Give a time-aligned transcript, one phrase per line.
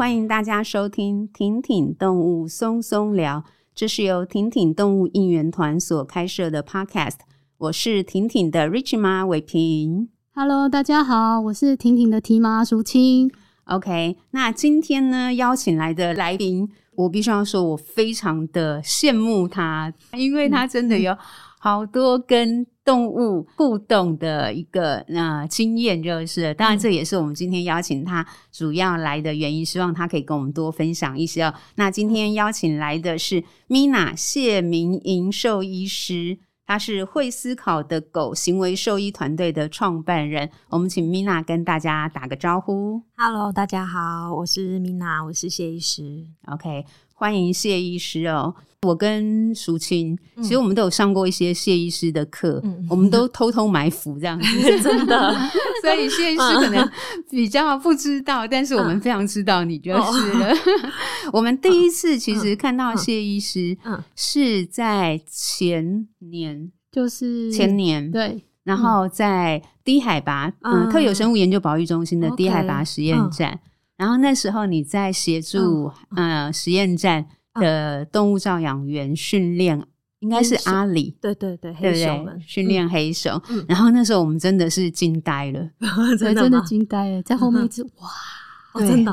[0.00, 7.18] 欢迎大家收听婷婷动物松松聊，这是由婷婷动物应援团所开设的 Podcast。
[7.58, 10.08] 我是婷婷的 Rich 妈伟平。
[10.34, 13.30] Hello，大家好，我是婷婷的提妈淑清。
[13.64, 21.14] OK，那今天呢，邀请来的来宾，我必须要说，我非常的羡慕他，因为他真的有
[21.58, 31.54] 好多跟动物互动的一个呃经验，就是当然这也是我们今天邀请他主要来的原因，希望他可以跟我们多分享一些哦。
[31.76, 36.38] 那今天邀请来的是 Mina 谢明莹兽医师。
[36.66, 43.02] 他是会思考的狗行为兽医团队的创办人，我们请 Mina 跟大家打个招呼。
[43.16, 46.24] Hello，大家好，我是 Mina，我是谢医师。
[46.46, 46.84] OK，
[47.14, 48.54] 欢迎谢医师哦。
[48.86, 54.46] 我跟淑清，其实我们都有上过一些谢医师的课，嗯、我们都偷偷埋伏这样子，
[54.80, 55.36] 真的。
[55.82, 56.90] 所以谢医师可能
[57.28, 60.54] 比较不知道，但是我们非常知道你就是了。
[61.30, 63.76] 我们第一次其实看到谢医师，
[64.16, 67.52] 是在前年，就是。
[67.52, 73.60] 前年对，然后在低海拔嗯特有生物研究保育中心的低海拔实验站，
[73.98, 77.26] 然后那时候你在协助呃实验站。
[77.54, 79.82] 的动物照养员训练
[80.20, 82.38] 应该是阿里，对对对，黑熊们。
[82.46, 83.40] 训练黑熊。
[83.66, 85.70] 然后那时候我们真的是惊呆了，
[86.18, 89.12] 真的惊呆了，在后面一直哇，真的，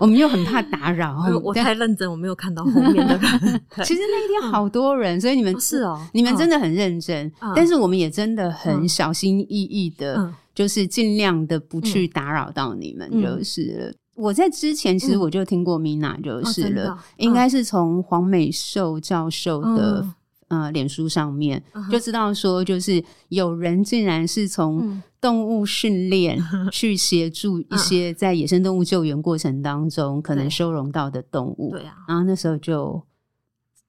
[0.00, 3.20] 我们又很怕打扰， 我太认真，我没有看到后面的人。
[3.84, 13.94] 其实那一天好多人，所以你们是哦，你们真的很认真，但是我们也真的很小心翼翼的，就是尽量的不去打扰到你们，就是了。
[14.14, 20.06] 我在之前其实我就听过 Mina 就是了，应该是从黄美寿教授的、
[20.48, 26.38] 嗯、呃脸书上面、嗯、就知道说，就是有人竟然是从动物训练
[26.70, 33.02] 去协助一些在野生动物救援过程当中可能收容到的动物，对啊，然后那时候就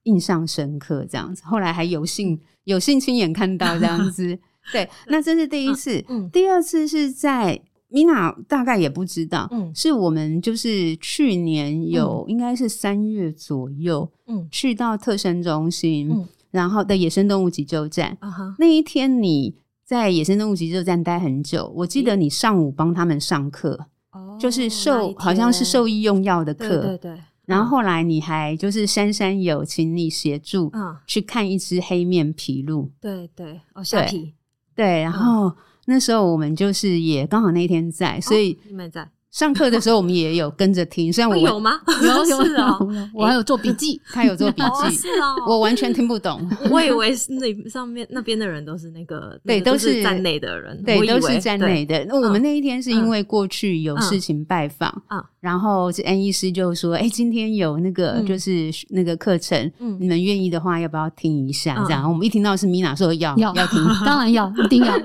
[0.03, 4.39] 印象深刻这样子，后来还有幸有幸亲眼看到这样子，
[4.73, 7.61] 对，那这是第一次，嗯、第二次是在。
[7.95, 19.55] Mina 大概也不知道，嗯，是我们就是去年有应该是三月左右，嗯，去到特生中心，嗯，然后的野生动物急救站，啊哈，那一天你
[19.85, 34.34] 在野生动物急救站待很久，我记得你上午帮他们上课，哦，就是兽好像是兽医用药的课，对对对，然后后来你还就是珊珊有请你协助，嗯，去看一只黑面琵鹭，对对，哦，下皮，
[34.75, 35.55] 对，然后。
[35.85, 41.12] 那时候我们就是也刚好那一天在，所以你们在上课的时候，我们也有跟着听。
[41.12, 41.79] 虽然我有吗？
[42.01, 46.50] 有 是哦，我还有做笔记，他有做笔记，是哦，我完全听不懂。
[46.72, 52.06] 我以为是那上面那边的人都是那个对，都是站内的人，对，都是站内的。
[52.06, 55.23] 那我们那一天是因为过去有事情拜访啊。
[55.45, 61.75] 然后这安医师就说：“哎，今天有那个就是那个课程，你们愿意的话，要不要听一下？
[61.85, 63.53] 这样我们一听到是 Mina 说要要。
[63.53, 64.97] 要听， 当然要，一定要。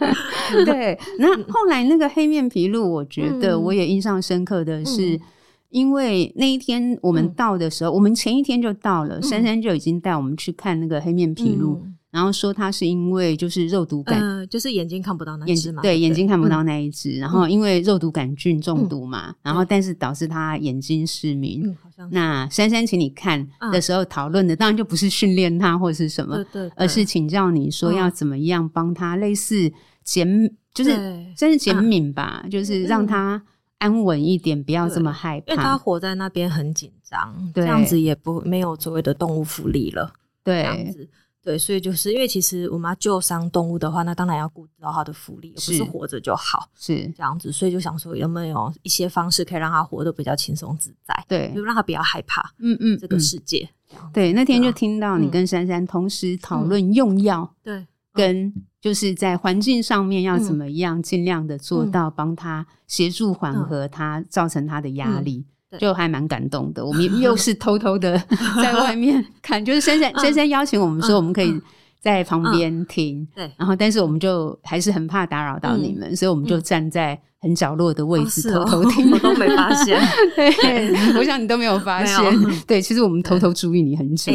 [0.64, 5.20] 对，那后来那个黑面琵鹭，我觉得我也印象深刻的是，
[5.68, 11.78] 因为那一天我们到的时候，我们前一天就到了，珊珊就已经带我们去看那个黑面琵鹭。”
[12.12, 17.18] 然后说他是因为就是肉毒杆，呃，就是眼睛看不到那一只嘛，对，眼睛看不到那一只。
[17.18, 21.66] 然后因为肉毒杆菌中毒嘛，然后但是导致他眼睛失明。
[21.66, 21.76] 嗯。
[22.10, 29.72] 那珊珊请你看的时候讨论的，当然就不是训练他或者是什么，对，而是请教你说要怎么样帮他类似
[30.04, 30.28] 减，
[30.74, 30.90] 就是
[31.36, 33.42] 算是减敏吧，就是让他
[33.78, 35.52] 安稳一点，不要这么害怕。
[35.52, 40.12] 因为他活在那边很紧张，这样子也不没有所谓的动物福利了，
[40.44, 40.94] 对。
[41.42, 47.50] 对，所以就是因为其实我们要救伤动物的话，那当然要顾到它的福利，而不是活着就好，是这样子。
[47.50, 51.24] 所以就想说，有没有一些方式可以让它活得比较轻松自在？
[51.26, 52.42] 对，就让它不要害怕。
[52.58, 53.68] 嗯嗯，这个世界。
[54.12, 65.44] 对，那天就听到你跟珊珊同时讨论用药，对，跟就是在环境上面要怎么样尽量的做到帮他协助缓和他造成他的压力。
[65.78, 68.18] 就还蛮感动的，我们又 是偷偷的
[68.62, 71.52] 在外面看，就是珊珊珊珊邀请我们说，我们可以
[72.00, 80.00] 在旁边听，对，然后但是我们就还是很怕打扰到你们，所以我们就站在很角落的位置偷偷听，我都没发现，
[80.36, 82.16] 对，我想你都没有发现，
[82.66, 84.32] 对，其实我们偷偷注意你很久，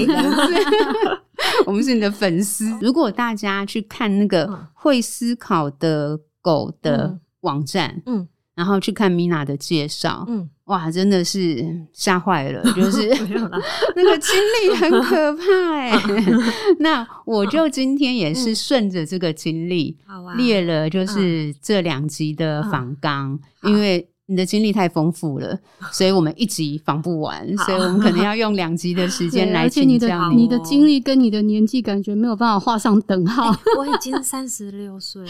[1.65, 2.65] 我们是你的粉丝。
[2.81, 8.27] 如果大家去看那个会思考的狗的网站，嗯。
[8.55, 13.07] 然后去看 Mina 的介绍，嗯，哇，真的是吓坏了，就是
[13.95, 15.93] 那个经历很可怕哎。
[16.79, 19.97] 那我就今天也是顺着这个经历，
[20.35, 25.57] 列了就是这两集的访纲，因为你的经历太丰富了，
[25.93, 29.93] 所以我们一集访不完，所以我们可能要用两集的时间来请教你。
[29.93, 33.51] 而且你的你的经历跟你的年纪感觉没有办法画上等号。
[33.51, 35.29] 欸、我已经三十六岁了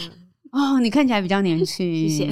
[0.50, 2.08] 哦，你看起来比较年轻。
[2.08, 2.30] 谢谢。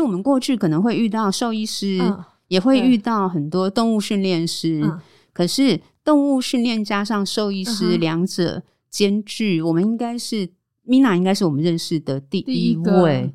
[0.00, 5.00] 为我们过去可能会遇到兽医师，嗯、也会遇到很多动物训练师，嗯、
[5.32, 5.80] 可是。
[6.06, 10.48] 动物训练加上兽医师，两者兼具，我们应该是
[10.86, 13.32] Mina，应该是我们认识的第一位。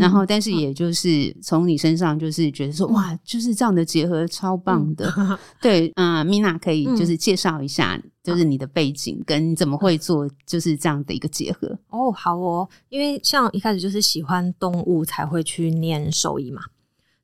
[0.00, 5.12] 然后，但是也就是从你身上，就是觉得说，哇，就是这样的结合超棒的。
[5.62, 11.78] 对，嗯，Mina 可以就是介绍一下，就是你的背景跟你怎么会做就是这样的一个结合。
[11.88, 16.62] 哦，好哦，因为像一开始就是喜欢动物才会去念兽医嘛。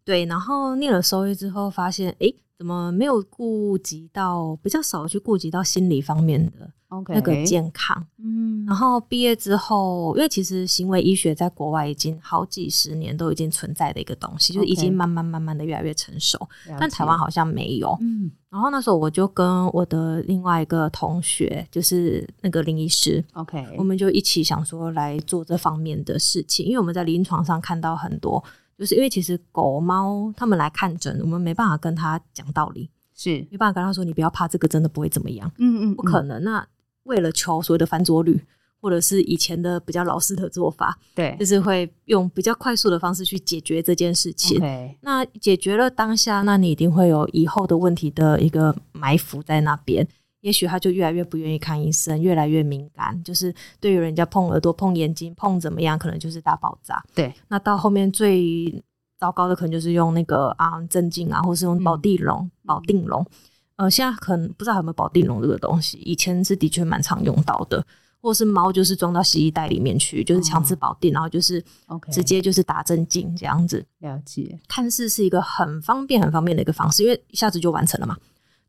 [0.04, 2.34] 对，然后念了兽医之后，发现诶。
[2.56, 6.70] 怎么没有顾及到比较少去顾及到心理方面的
[7.08, 16.38] 那个健康嗯，然后毕业之后，因为其实行为医学在国外已经好几十年都已经存在的一个东西就是已经慢慢慢慢的越来越成熟，
[16.78, 17.96] 但台湾好像没有。
[18.00, 28.42] 嗯，然后那时候我就跟我的另外一个同学，就是那个林医师，OK，我们就一起想说来做这方面的事情，因为我们在临床上看到很多。
[28.76, 35.48] 就是因为其实狗猫他们来看诊，我们没办法跟他讲道理，是没办法跟他说，你不要怕，这个真的不会怎么样。
[35.58, 36.42] 嗯，嗯嗯，不可能。
[36.42, 36.66] 那
[37.04, 38.44] 为了求所谓的翻桌率，
[38.80, 44.60] 或者是以前的比较老式的做法，对，就是会用比较快速的方式去解决这件事情。
[45.00, 50.06] 那解决了当下，那你一定会有以后的问题的一个埋伏在那边。
[50.42, 57.02] 也许他就越来越不愿意看医生，越来越敏感，就是对于人家碰耳朵、碰眼睛、碰怎么样，可能就是大爆炸。
[57.14, 58.84] 对，那到后面最
[59.18, 63.24] 糟糕的可能就是用那个啊镇静啊，或是用保地龙、嗯、保定龙。
[63.76, 67.84] 呃，现在可能不知道有没有保定龙这个东西，以前是的确蛮常用到的，
[68.20, 71.62] 或是猫就是装到洗衣袋里面去，就是强制保定，哦、然后就是
[72.12, 73.84] 直接就是打针进这样子。
[73.98, 78.16] 了解，看似是一个很方便、很方便的一个方式，因为一下子就完成了嘛。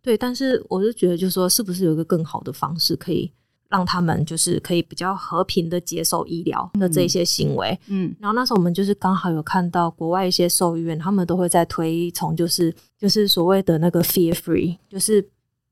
[0.01, 3.31] 对，但是我就觉得，就是说，是不是有一个更好的方式，可以
[3.75, 7.77] 让他们就是可以比较和平的接受医疗的这一些行为？
[7.87, 15.29] 嗯，嗯，然后那时候我们就是刚好有看到国外一些兽医院，他们都会在推崇，就是就是所谓的那个 fear free，就是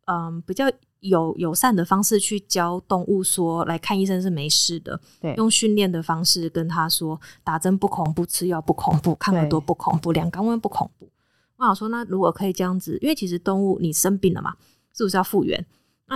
[0.08, 0.70] 嗯比较
[1.00, 11.08] 有友善的方式去教动物说，来看医生是没事的，对，用训练的方式跟他说，打针不恐怖，吃药不恐怖，看耳朵不恐怖，两肛温不恐怖。
[11.56, 14.54] 我想说，那如果可以这样子，因为其实动物你生病了嘛，
[14.94, 15.66] 是不是要复原？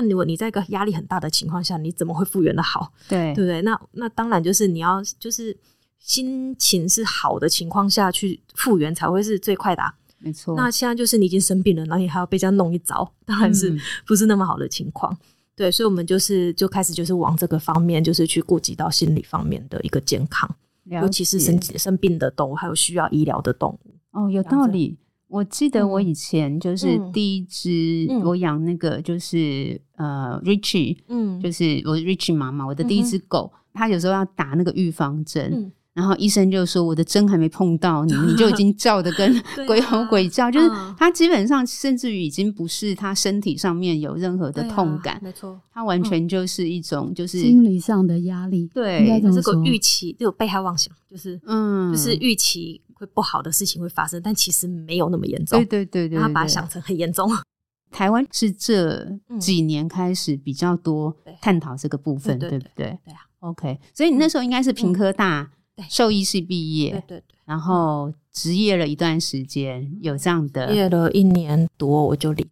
[0.01, 2.91] 那如果你在一个压力很大的情况下，你怎么会复原的好？
[3.09, 3.61] 对，对不对？
[3.63, 5.57] 那那当然就是你要就是
[5.99, 9.93] 心情是好的情况下去复原才会是最快的啊。
[10.19, 10.55] 没错。
[10.55, 15.11] 那现在就是你已经生病了，然后你还要被这样弄一遭，当然是不是那么好的情况。
[15.13, 15.17] 嗯。
[15.55, 20.47] 对，所以我们就是就开始就是往这个方面，就是去顾及到心理方面的一个健康，
[20.85, 23.95] 尤其是生生病的动物，还有需要医疗的动物。
[24.11, 24.99] 哦，有道理。
[25.27, 52.81] 我记得我以前就是第一只我养那个就是呃 Richie，嗯，就是我 Richie 妈妈，我的第一只狗，它有时候要打那个预防针，然后医生就说我的针还没碰到你，你就已经叫得跟 鬼吼鬼叫，就是它基本上甚至于已经不是它身体上面有任何的痛感，没错，它完全就是一种就是心理上的压力，对，这个预期就有被害妄想，就是嗯，就是预期。
[52.97, 55.59] 会不好的事情会发生，但其实没有那么严重。
[55.59, 57.29] 对对对对，他把它想成很严重。
[57.91, 59.07] 台湾是这
[59.39, 62.97] 几年开始比较多探讨这个部分，对不对？
[63.05, 63.19] 对啊。
[63.39, 65.49] OK，所以你那时候应该是平科大
[65.89, 67.23] 兽医系毕业，对对对。
[67.45, 72.45] 然后职业了一段时间，有这样的，毕业了一年多我就离。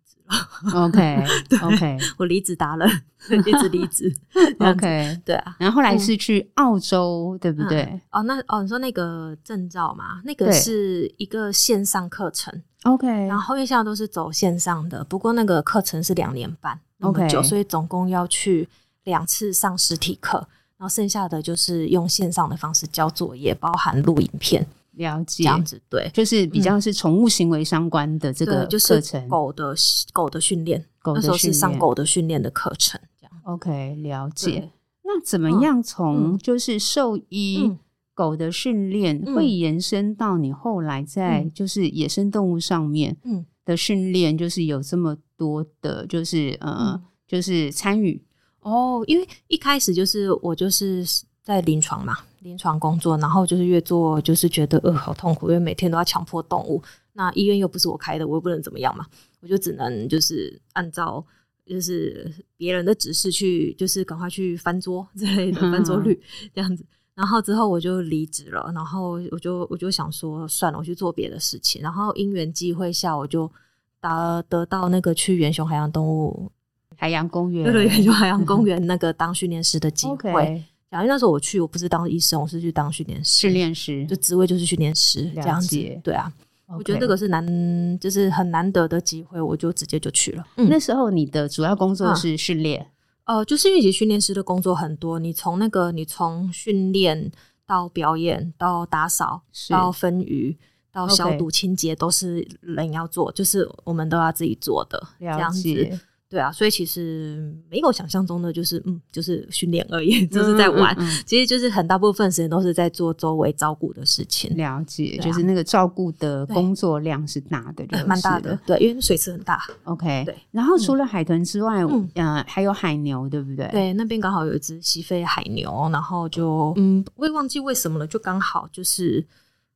[0.74, 1.24] OK
[1.62, 2.89] OK，我离职达人，
[3.46, 4.12] 一直离职。
[4.60, 5.55] OK，对啊。
[5.60, 8.00] 然后后来是去澳洲，对不对？
[8.12, 12.63] 哦，那哦，你说那个证照嘛，那个是一个线上课程。
[12.84, 18.67] OK，然后后面现在都是走线上的，不过那个课程是两年半，OK，所以总共要去
[19.03, 20.38] 两次上实体课，
[20.77, 24.65] 然后剩下的就是用线上的方式交作业，包含录影片。
[24.95, 29.75] 了解，这样子对，就是比较是宠物行为相关的这个课程，就是狗的
[30.13, 33.41] 狗的训练，那时候是上狗的训练的课程，这样。
[33.43, 34.71] OK，了解。
[35.03, 37.71] 那怎么样从就是兽医
[38.13, 43.15] 狗的训练会延伸到你后来在就是野生动物上面
[43.63, 48.23] 的训练，就是有这么多的，就是呃，就是参与。
[48.61, 51.05] 哦，因为一开始就是我就是
[51.43, 52.17] 在临床嘛。
[52.45, 56.79] 临床工作，然后就是越做就是觉得呃好痛苦，因为每天都要强迫动物。
[57.11, 59.03] 那医院又不是我开的，我又不能怎么样嘛，
[59.41, 61.25] 我就只能就是按照
[61.65, 66.21] 就是别人的指示去，就是赶快去翻桌之类的翻桌率
[66.53, 66.85] 这样子。
[67.15, 71.81] 然后之后我就离职了，然后我就我就想说算了，我去做别的事情。
[71.81, 73.51] 然后因缘际会下，我就
[73.99, 76.51] 得得到那个去远雄海洋动物
[76.95, 80.63] 海洋公园，对对，远雄海洋公园那个当训练师的机会。
[81.01, 85.77] 因为那时候我去，我不是当医生，我是去当训练师，训练师就职位就是训练师这样子。
[86.03, 86.31] 对啊。
[86.67, 86.77] Okay.
[86.79, 90.43] 我觉得这个是难，就是很难得的机会，我就直接就去了。
[90.57, 92.81] 嗯、那时候你的主要工作是训练、
[93.25, 97.31] 嗯，呃，就是因为其实训练师的工作很多，你从那个你从训练
[97.67, 100.57] 到表演到打扫到分鱼
[100.91, 105.99] 到消毒清洁都是人要做，就是我们都要自己做的这样子。
[106.35, 110.93] 对啊，所以其实没有想象中的，就是嗯，就是训练而已， 就是在玩。
[110.97, 114.53] 嗯嗯嗯、其实就是很大部分时间都是在做周围照顾的事情。
[114.57, 118.59] 了解，啊、就是那个照顾的工作量是大的，蛮、嗯、大的。
[118.65, 119.61] 对，因为水池很大。
[119.85, 120.35] OK，对。
[120.51, 123.65] 然后除了海豚之外，嗯，呃、还有海牛，对不对？
[123.69, 129.25] 对，那边刚好有一只西非海牛，然后就嗯，我也忘记为什么了，就刚好就是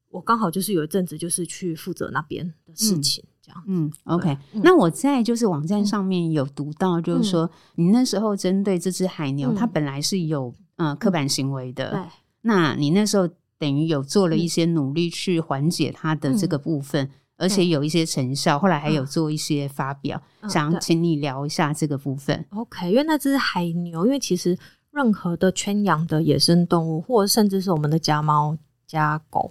[0.09, 3.23] 我刚好就是有一阵子就是去负责那边的事情。
[3.67, 12.01] 嗯嗯，OK，嗯，那我在就是网站上面有读到，就是说你那时候针对这只海牛，嗯，它本来是有呃刻板行为的，对，
[12.41, 13.27] 那你那时候
[13.57, 22.45] 等于有做了一些努力去缓解它的这个部分，嗯，而且有一些成效，后来还有做一些发表，嗯，想请你聊一下这个部分。
[22.51, 24.57] OK，因为那只海牛，因为其实
[24.91, 29.49] 任何的圈养的野生动物，或者甚至是我们的家猫家狗。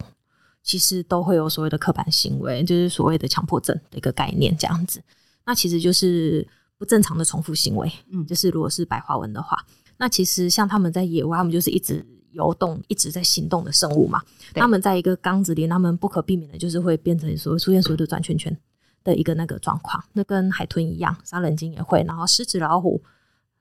[0.68, 5.02] 其实都会有所谓的刻板行为，就是所谓的强迫症的一个概念，这样子。
[5.46, 6.46] 那其实就是
[6.76, 7.90] 不正常的重复行为。
[8.12, 9.56] 嗯，就是如果是白话文的话，
[9.96, 14.20] 那其实像他们在野外，他们就是一直游动、一直在行动的生物嘛。
[14.52, 18.54] 他们在一个缸子里，他们不可避免的就是会变成所谓出现所谓的转圈圈
[19.02, 20.04] 的一个那个状况。
[20.12, 23.02] 那跟海豚一样，杀人鲸也会，然后狮子、老虎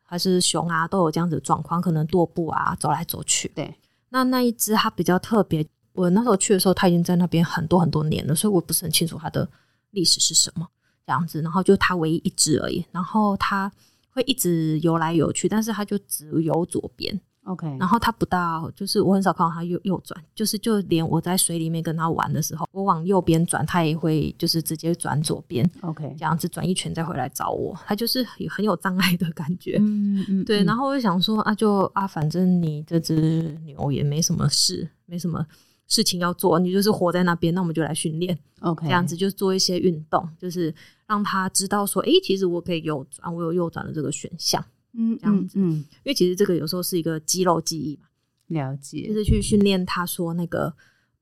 [0.04, 3.50] 还是熊啊，都有这样子的状况，可能踱步啊，走来走去。
[3.56, 3.74] 对，
[4.10, 5.66] 那那一只它比较特别。
[5.98, 9.50] 我那时候去的时候，他已经在那边很多很多年了，所以我不是很清楚它的
[9.92, 10.68] 历史是什么
[11.06, 11.42] 这样子。
[11.42, 13.72] 然后就它唯一一只而已，然后它
[14.12, 17.20] 会一直游来游去，但是它就只游左边。
[17.46, 25.68] OK，然后它不到，就是我很少看到它右右转，就是就连我在水里面跟它玩的时候，我往右边转，它也会就是直接转左边。
[25.80, 29.78] OK，这样子转一圈再回来找我，它就是很有障碍的感觉。
[29.80, 30.62] 嗯嗯，对。
[30.66, 35.48] 然后我就想说啊，就啊，反正你这只牛也没什么事，没什么。
[35.88, 40.74] 事情要做，你就是活在那边，那我们就来训练，OK，这样子就做一些运动，就是
[41.06, 44.64] 让他知道说，诶、欸，其实我可以右转，我有右转的这个选项，
[44.94, 48.08] 嗯，这样子，嗯，因为其实这个有时候是一个肌肉记忆嘛，
[48.48, 50.74] 了解，就是去训练他说那个，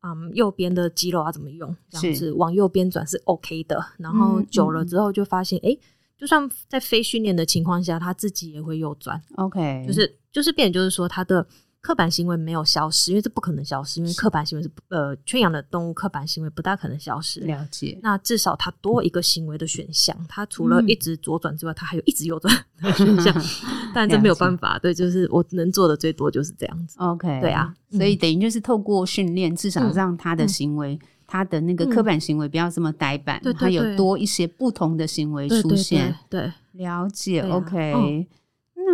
[0.02, 5.80] 嗯，右边的肌肉要怎么用，这样子往右边转是 OK 的，然后久了之后就发现，诶、欸，
[6.18, 11.46] 就算在非训练的情况下，他自己也会右转，OK，就是就是变，就是说他的。
[11.86, 17.42] 刻板行为没有消失，因为这不可能消失，因为刻板行为是呃圈养的动物，刻板行为不大可能消失。
[17.42, 18.00] 了解。
[18.02, 22.52] 那至少它多一个行为的选项，它除了一直左转之外，它还有一直右转
[22.82, 23.32] 的选项。
[23.94, 26.98] 但这没有办法，对，就是我能做的最多就是这样子。
[26.98, 36.16] OK，对啊，所以等于就是透过训练，至少让他的行为，他的那个刻板行为不要这么呆板，他有多一些不同的行为出现。
[36.32, 37.42] 对，了解。
[37.42, 38.28] OK。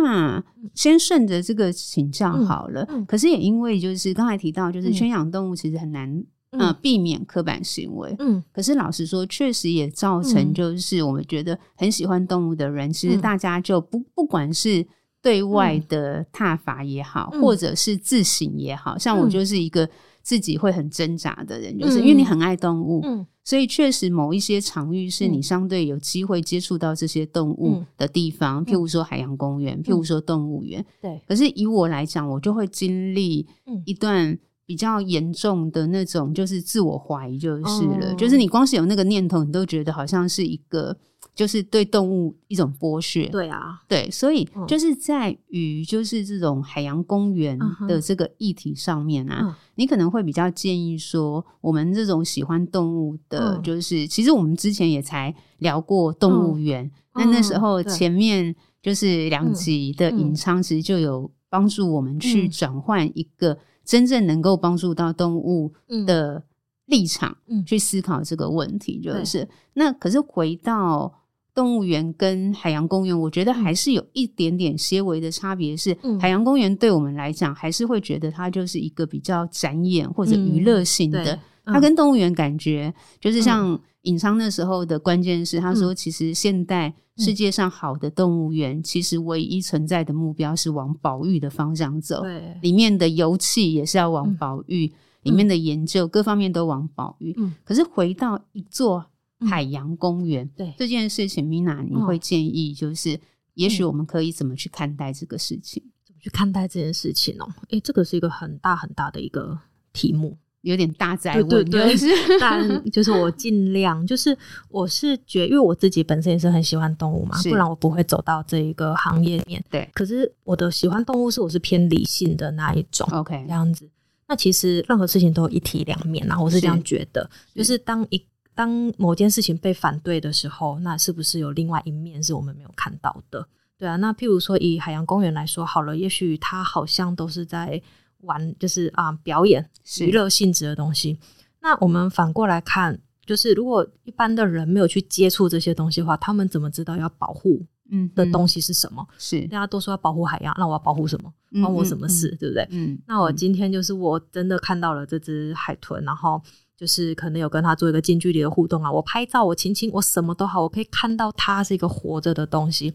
[0.02, 0.42] 那
[0.74, 2.84] 先顺着这个请教好了。
[2.88, 3.00] 嗯。
[3.00, 6.08] 嗯、可是也因为就是刚才提到，就是圈养动物其实很难、
[6.50, 6.60] 嗯。
[6.60, 8.14] 呃、避免刻板行为。
[8.18, 14.86] 嗯，可是老实说，确实也造成就是我们觉得很喜欢动物的人，嗯、其实大家就不不管是
[15.22, 19.88] 对外的踏伐也好，嗯、或者是自省也好，像我就是一个
[20.22, 23.02] 自己会很挣扎的人，就是因为你很爱动物。
[23.44, 30.84] 所以确实，某一些场域是你相对有机会接触到这些动物的地方，嗯、譬如说海洋公园，嗯、譬如说动物园。
[31.00, 31.20] 对。
[31.26, 33.46] 可是以我来讲，我就会经历
[33.84, 37.62] 一段比较严重的那种，就是自我怀疑，就是
[38.00, 38.12] 了。
[38.12, 40.96] 哦、就是你光是有那个念头，你都觉得好像是一个。
[41.34, 47.58] 就是对动物一种剥削，对啊，对，所以就是在于就是这种海洋公园
[47.88, 65.72] 的这个议题上面啊，嗯、你可能会比较建议说，我们这种喜欢动物的，就是、嗯、其实我们之前也才聊过动物园，那、嗯、那时候前面就是两集的引昌，其实就有帮助我们去转换一个真正能够帮助到动物
[66.06, 66.44] 的
[66.84, 67.34] 立场，
[67.64, 71.20] 去思考这个问题，就是、嗯、那可是回到。
[71.54, 75.76] 动物园跟海洋公园，我觉得还是有一点点些微的差别。
[75.76, 94.92] 是、嗯、海洋公园对我们来讲，还是会觉得它就是一个比较展演或者娱乐性的它跟动物园感觉就是像尹昌那时候的关键是，他说其实现代世界上好的动物园，其实唯一存在的目标是往保育的方向走，对，里面的游憩也是要往保育，
[95.22, 97.36] 里面的研究各方面都往保育。
[97.62, 99.04] 可是回到一座
[99.46, 103.18] 海洋公园，对这件事情，Mina 你会建议就是，
[103.54, 105.82] 也许我们可以怎么去看待这个事情？
[106.06, 107.48] 怎么去看待这件事情哦？
[107.70, 109.58] 诶，这个是一个很大很大的一个
[109.92, 110.36] 题目。
[110.62, 119.64] 有点大灾问，对对对，但就是我尽量，就是我是觉，因为我自己本身也是很喜欢动物嘛，不然我不会走到这一个行业里面。
[119.68, 123.90] 对，可是我的喜欢动物是我是偏理性的那一种，OK，这样子。
[124.28, 133.46] 那其实任何事情都有一体两面，然后我是这样觉得，就是当一当某件事情被反对的时候，那是不是有另外一面是我们没有看到的？
[133.78, 137.82] 对啊，那譬如说以海洋公园来说好了，也许它好像都是在。
[138.22, 139.68] 玩就是啊、呃，表演
[140.00, 141.18] 娱乐性质的东西。
[141.60, 149.04] 那我们反过来看，就是如果一般的人没有去接触这些东西的话，他们怎么知道要保护嗯的东西是什么？
[149.18, 151.32] 是大家都说要保护海洋，那我要保护什么？
[151.60, 152.28] 关我什么事？
[152.38, 152.64] 对不对？
[152.70, 152.96] 嗯。
[153.08, 156.40] 那我今天就是我真的看到了这只海豚，然后
[156.76, 162.94] 就是可能有跟他做一个近距离的互动啊，我拍照，我亲亲，我什么都好，我可以看到他是一个活着的东西，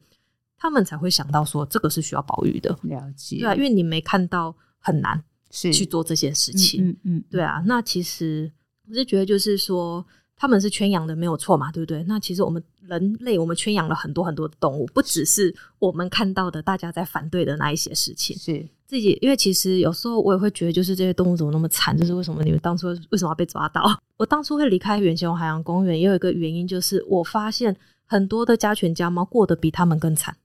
[0.57, 2.77] 他们才会想到说这个是需要保育的。
[2.83, 3.39] 了解。
[3.39, 4.55] 对啊，因为你没看到。
[4.79, 7.61] 很难是去做这些事情，嗯嗯，嗯，对啊。
[7.65, 8.49] 那其实
[8.87, 10.05] 我是觉得，就是说
[10.37, 12.03] 他们是圈养的，没有错嘛，对不对？
[12.03, 18.37] 那其实我们人类，我们圈养了很多很多的动物，不只是我们看到的大家在反对的那一些事情。
[18.37, 21.97] 是自己，因为其实有时候我也会觉得，就是这些动物怎么那么惨？
[21.97, 23.83] 就是为什么你们当初为什么要被抓到？
[24.15, 27.75] 我当初会离开远雄海洋公园，也有一个原因，就是我发现
[28.05, 30.35] 很多的家犬家猫过得比他们更惨。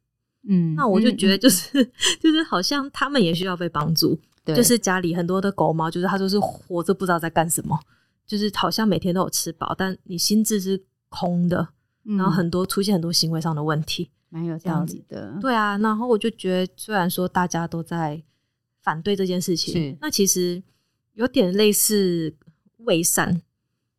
[0.48, 7.78] 嗯，那我就觉得就是、嗯、 就是好像他们也需要被帮助，对，就是家里很多的狗猫，就是它就是活着不知道在干什么，
[8.26, 11.68] 就是好像每天都有吃饱，但你心智是空的，
[12.04, 15.38] 嗯、然后很多出现很多行为上的问题，蛮有道理的。
[15.40, 18.22] 对啊，然后我就觉得，虽然说大家都在
[18.82, 20.62] 反对这件事情，那其实
[21.14, 22.34] 有点类似
[22.78, 23.42] 伪善。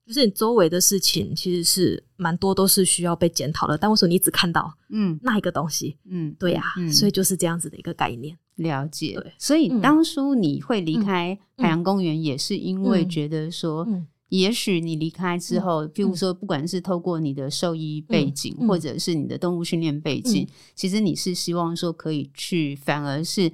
[0.05, 3.77] 就是你周围的事情，其实是蛮多都是需要被检讨的。
[3.77, 5.97] 但为什么你只看到嗯那一个东西？
[6.03, 8.37] 嗯，对呀、啊嗯，所以就是这样子的一个概念。
[8.55, 9.17] 了解。
[9.37, 23.51] 所以当初你会离开海洋公园，也是因为觉得说，嗯嗯、也许你离开之后，譬如说，不管是透过你的兽医背景，或者是你的动物训练背景、嗯，其实你是希望说可以去，反而是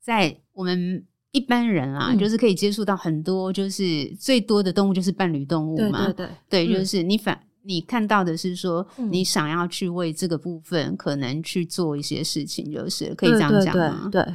[0.00, 1.04] 在我们。
[1.30, 6.06] 一般人啊、嗯，就是可以接触到很多，就是最多的动物就是伴侣动物嘛。
[6.06, 14.08] 对对对，对，就是你反、嗯、你看到的是说，你想要去为这个部分可能去做一些事情，就是可以这样讲吗？
[14.10, 14.34] 对对，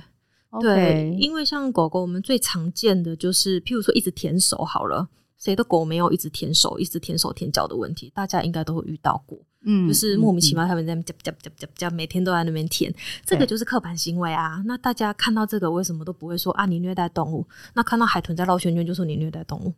[0.62, 5.10] 对，对，对，因为像狗狗，我们最常见的就是，譬如说一直舔手好了。
[5.44, 8.10] 谁的狗没有一直舔手、一直舔手舔脚的问题？
[8.16, 12.94] 大家应该都会遇到过，嗯，就是莫名其妙他们在那边夹夹夹夹夹，每天都在那边舔，
[13.26, 14.64] 这个就是刻板行为啊。
[14.66, 16.66] 那大家看到这个，为什么都不会说啊？
[16.66, 17.46] 你虐待动物？
[17.74, 19.74] 那看到海豚在绕圈圈，就说你虐待动物，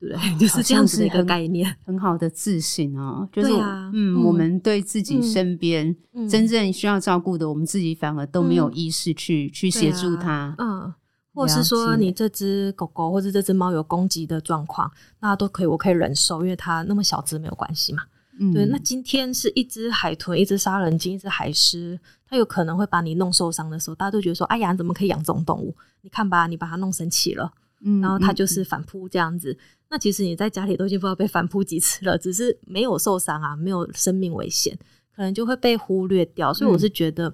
[0.00, 0.38] 对不对？
[0.40, 3.28] 就是这样子的一个概念，很好的自省哦。
[3.30, 5.94] 就是啊，嗯，我们对自己身边
[6.30, 10.94] 真正需要照顾的，我们自己反而都没有意识去去协助他，嗯。
[11.38, 18.02] 或是说你这只狗狗或者这只猫有攻击的状况，那都可以，我可以忍受，因为它那么小只没有关系嘛。
[18.40, 18.66] 嗯，对。
[18.66, 21.98] 那今天是一只海豚、一只杀人鲸、一只海狮，
[22.28, 25.74] 它有可能会把你弄受伤的时候，大家都觉得说：“哎呀，你怎么可以养这种动物？
[26.02, 27.52] 你看吧，你把它弄生气了。”
[27.84, 29.52] 嗯，然后它就是反扑这样子。
[29.52, 29.58] 嗯。
[29.90, 34.76] 那其实你在家里都已经不知道被反扑几次了，只是没有受伤啊，没有生命危险，
[35.14, 36.52] 可能就会被忽略掉。
[36.52, 37.32] 所以我是觉得。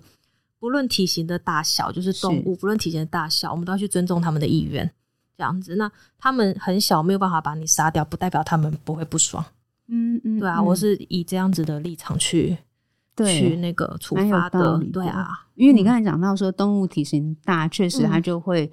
[0.64, 4.90] 不论体型的大小，就是动物，不论体型的大小，我们都要去尊重他们的意愿，
[5.36, 5.76] 这样子。
[5.76, 9.44] 那他们很小，没有办法把你杀掉，不代表他们不会不爽。
[9.88, 12.56] 嗯嗯，对啊，我是以这样子的立场去
[13.14, 18.72] 对去那个出发的，对啊，因为你刚才讲到说，动物体型大，确实它就会。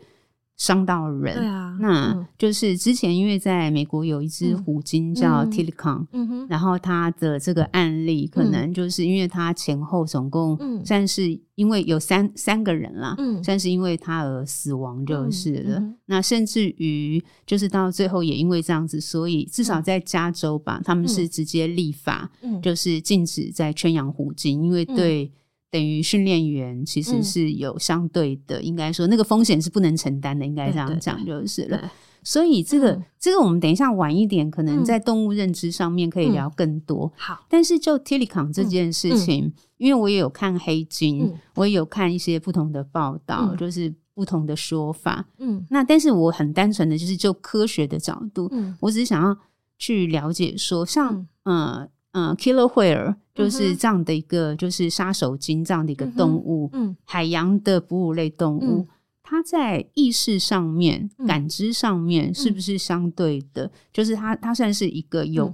[0.62, 15.80] 伤到人，对啊，那就是之前因为在美国有一只虎鲸叫 Tilikum，嗯哼，然后它的这个案例可能就是因为它前后总共算是因为有三三个人啦，嗯，算是因为它而死亡就是了。
[15.80, 22.30] 嗯、那甚至于就是到最后也因为这样子，所以至少在加州吧，他们是直接立法，
[22.62, 25.32] 就是禁止在圈养虎鲸，因为对。
[25.72, 31.92] 等于训练员其实是有相对的，嗯、应该说那个风险是不能承担的，应该这样讲就是了。
[32.22, 37.12] 所以这个、嗯、这个我们等一下晚一点，可能在动物认知上面可以聊更多。
[37.16, 43.94] 好、嗯，但是就 Tilikum 这件事情、因为我也有看黑金、嗯，我也有看一些不同的报道，嗯、就是。
[44.14, 45.26] 不同的说法。
[45.40, 49.36] 嗯，那但是我很单纯的就是就科学的角度，嗯，我只是想要
[49.80, 58.88] 去了解说，像嗯嗯，killer whale 就是这样的一个就是杀手鲸这样的一个动物，嗯，海洋的哺乳类动物，
[59.24, 63.71] 它在意识上面、感知上面是不是相对的？
[63.93, 65.54] 就是它它算是一个有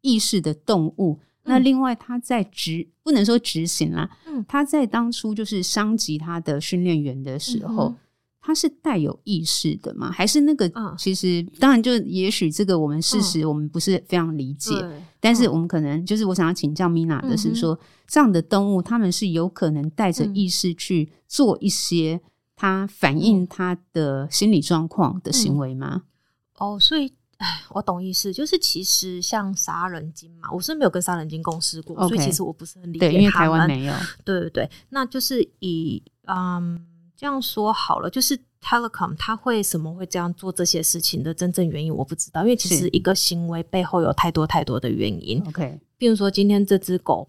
[0.00, 1.18] 意识的动物。
[1.44, 7.96] 那另外，它在执不能说执行啦，嗯，它在当初就是伤及它的训练员的时候，嗯、
[8.40, 10.10] 他是带有意识的吗？
[10.10, 10.70] 还是那个？
[10.96, 22.20] 其实当然，就也许这个我们事实我们不是非常理解，嗯、但是我们可能就是我想要请教 Mina 的是说，嗯、这样的动物他们是有可能带着意识去做一些
[22.56, 26.02] 它反映它的心理状况的行为吗？
[26.58, 27.14] 嗯、哦，所以。
[27.38, 33.14] 哎，我懂意思，就是其实像杀人鲸嘛，我是没有跟杀人鲸共事过，okay, 所以其实我不是很理解他们。
[33.14, 33.94] 对，因为台湾没有。
[34.24, 45.42] 对对对，那就是以嗯这样说好了，就是 Telecom 他会什么会这样做这些事情的真正原因我不知道，因为其实一个行为背后有太多太多的原因。
[45.48, 47.28] OK，比如说今天这只狗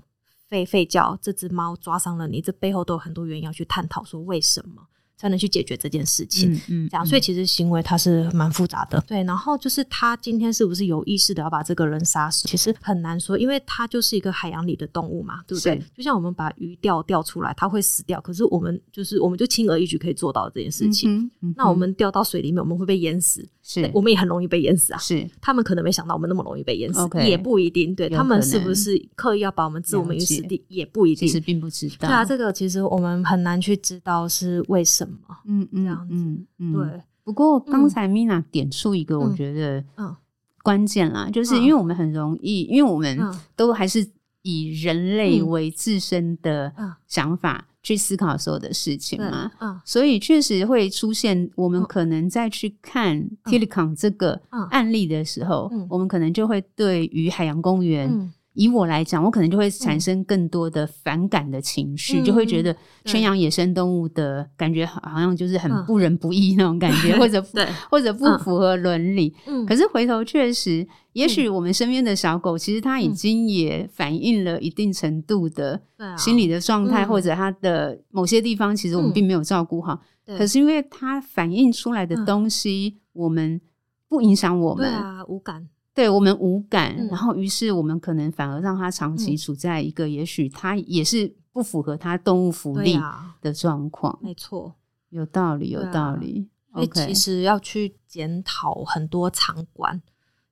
[0.50, 4.88] 吠吠叫，这只猫抓伤了你，这背后都有很多原因要去探讨，说为什么。
[5.24, 9.24] 才能去解决这件事情，嗯，这样，所以其实行为它是蛮复杂的，对。
[9.24, 15.82] 然后就是他今天是不是有意识的要把这个人杀死，其实很难说，因为他就是一个海洋里的动物嘛，对不对？
[15.96, 21.32] 就像我们把鱼钓钓出来，它会死掉，可是我们就是我们就轻而易举可以做到这件事情。
[21.56, 25.00] 那我们掉到水里面，我们会被淹死，是我们也很容易被淹死啊。
[25.00, 27.96] 是他们可能没想到我们那么容易被淹死，也不一定。
[27.96, 31.28] 对他们是不是刻意要把我们置我们于死地，也不一定。
[31.28, 32.08] 其实并不知道。
[32.08, 35.18] 对啊，这个其实我们很难去知道是为什么。
[35.46, 37.02] 嗯嗯，这样子，嗯嗯，对。
[37.24, 40.14] 不过刚才 Mina 点出一个，我觉得嗯
[40.62, 43.18] 关键啦，就是因为我们很容易，因为我们
[43.56, 44.06] 都还是
[44.42, 46.74] 以人类为自身的
[47.08, 54.42] 想法去思考所有的事情嘛，嗯，所以确实会出现，我们可能在去看 Telecom 这个
[54.72, 58.10] 案例的时候，我们可能就会对于海洋公园。
[58.54, 69.36] 以我来讲，我可能就会产生更多的反感的情绪，嗯、就会觉得圈养野生动物的感觉好像就是很不仁不义那种感觉， 嗯、或者对或者不符合伦理。
[69.48, 75.82] 嗯、可是回头确实，也许我们身边的小狗，其实它已经也反映了一定程度的
[76.18, 80.00] 心理的状态，嗯、或者它的某些地方，其实我们并没有照顾好。
[80.28, 83.60] 嗯、可是因为它反映出来的东西，我们
[84.08, 85.68] 不影响我们，对啊，无感。
[85.94, 93.00] 对我们无感，嗯、然后于是我们可能反而让他长期处在一个，也许他也是不符合他动物福利
[93.42, 94.12] 的状况。
[94.14, 94.74] 啊、没错，
[95.10, 96.50] 有道理，有道理。
[96.74, 100.02] 所以其实要去检讨很多场馆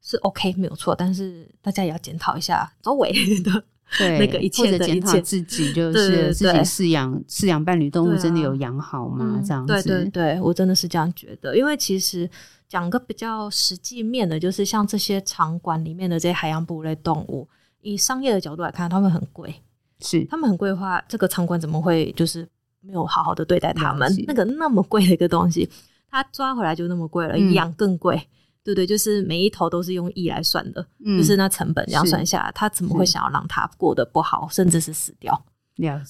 [0.01, 3.63] 是 OK 没有错，但是大家也要检讨一下周围的
[3.97, 9.39] 对那个一切的检讨自己，就是自己饲养饲养伴侣动物真的有养好吗？
[9.39, 12.29] 啊、这样子，对对对，我真的是这样觉得，因为其实。
[12.71, 17.45] 讲个比较实际面的，就是像这些场馆里面的这些海洋哺乳类动物，
[17.81, 19.53] 以商业的角度来看，他们很贵，
[19.99, 22.47] 是他们很贵的话，这个场馆怎么会就是
[22.79, 24.09] 没有好好的对待他们？
[24.25, 25.69] 那个那么贵的一个东西，
[26.09, 28.25] 他抓回来就那么贵了，养更贵，
[28.63, 28.85] 对不对？
[28.85, 30.85] 就是每一头都是用亿来算的，
[31.17, 35.45] 就是那成本这样算下来，他怎么会想要让它过得不好，甚至是死掉？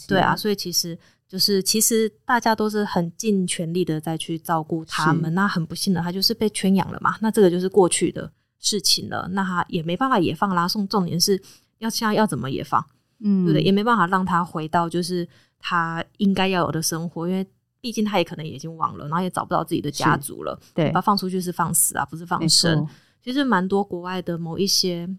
[0.08, 0.98] 对啊，所以其实。
[1.32, 10.68] 就是其实大家都是很尽全力的在去照顾他们，那很不幸的他就是被圈养了嘛，那这个就是过去的事情了，那他也没办法野放啦。
[10.68, 11.42] 送重点是
[11.78, 12.86] 要现在要怎么野放，
[13.22, 13.64] 嗯，对不对？
[13.64, 15.26] 也没办法让他回到就是
[15.58, 17.48] 他应该要有的生活，因为
[17.82, 20.58] 毕竟他也可能已经忘了，然后也找不到自己的家族了。
[20.74, 22.88] 对，把他放出去是放死啊，不是放生。
[23.22, 25.10] 其实蛮多国外的某一些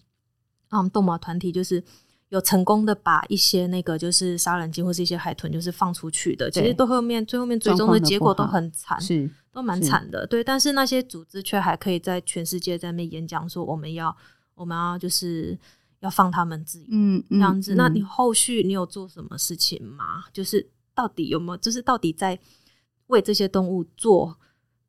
[0.71, 1.85] 嗯动物团体就是。
[2.33, 10.27] 有成功的把一些那个就是杀人鲸或是一些海豚就是放出去的，其实都后面最后面最终的结果都很惨，是都蛮惨的。
[10.27, 14.17] 对，但是那些组织却还可以在全世界在那边演讲说我们要
[14.55, 15.59] 我们要就是
[16.01, 17.75] 要放他们自由，嗯，这样子。
[17.75, 20.25] 嗯、那你后续你有做什么事情吗？
[20.33, 22.39] 就是到底有没有，就是到底在
[23.07, 24.37] 为这些动物做？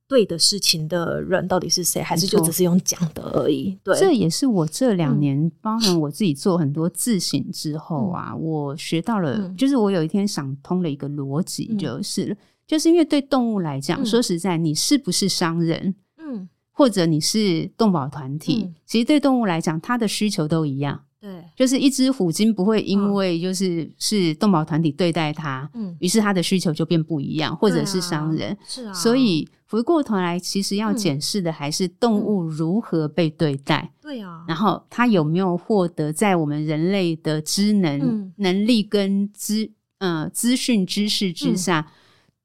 [0.05, 1.99] 对的事情的人到底是谁？
[2.03, 3.75] 还是就只是用讲的而已？
[3.83, 12.37] 对，这也是我这两年，包含我自己做很多自省之后啊，嗯、我学到了，嗯、就是我有一天想通了一个逻辑，就是，嗯、
[12.67, 21.05] 就是因为对动物来讲，嗯、说实在，你是不是商人，嗯，或者你是动保团体，嗯、其实对动物来讲，它的需求都一样。
[21.23, 41.87] 对，就是一只虎鲸不会因为就是是动保团体对待它，嗯，于是它的需求就变不一样，或者是商人，是啊，所以回过头来，其实要检视的还是动物如何被对待，对啊，然后它有没有获得在我们人类的知能能力跟资呃资讯知识之下。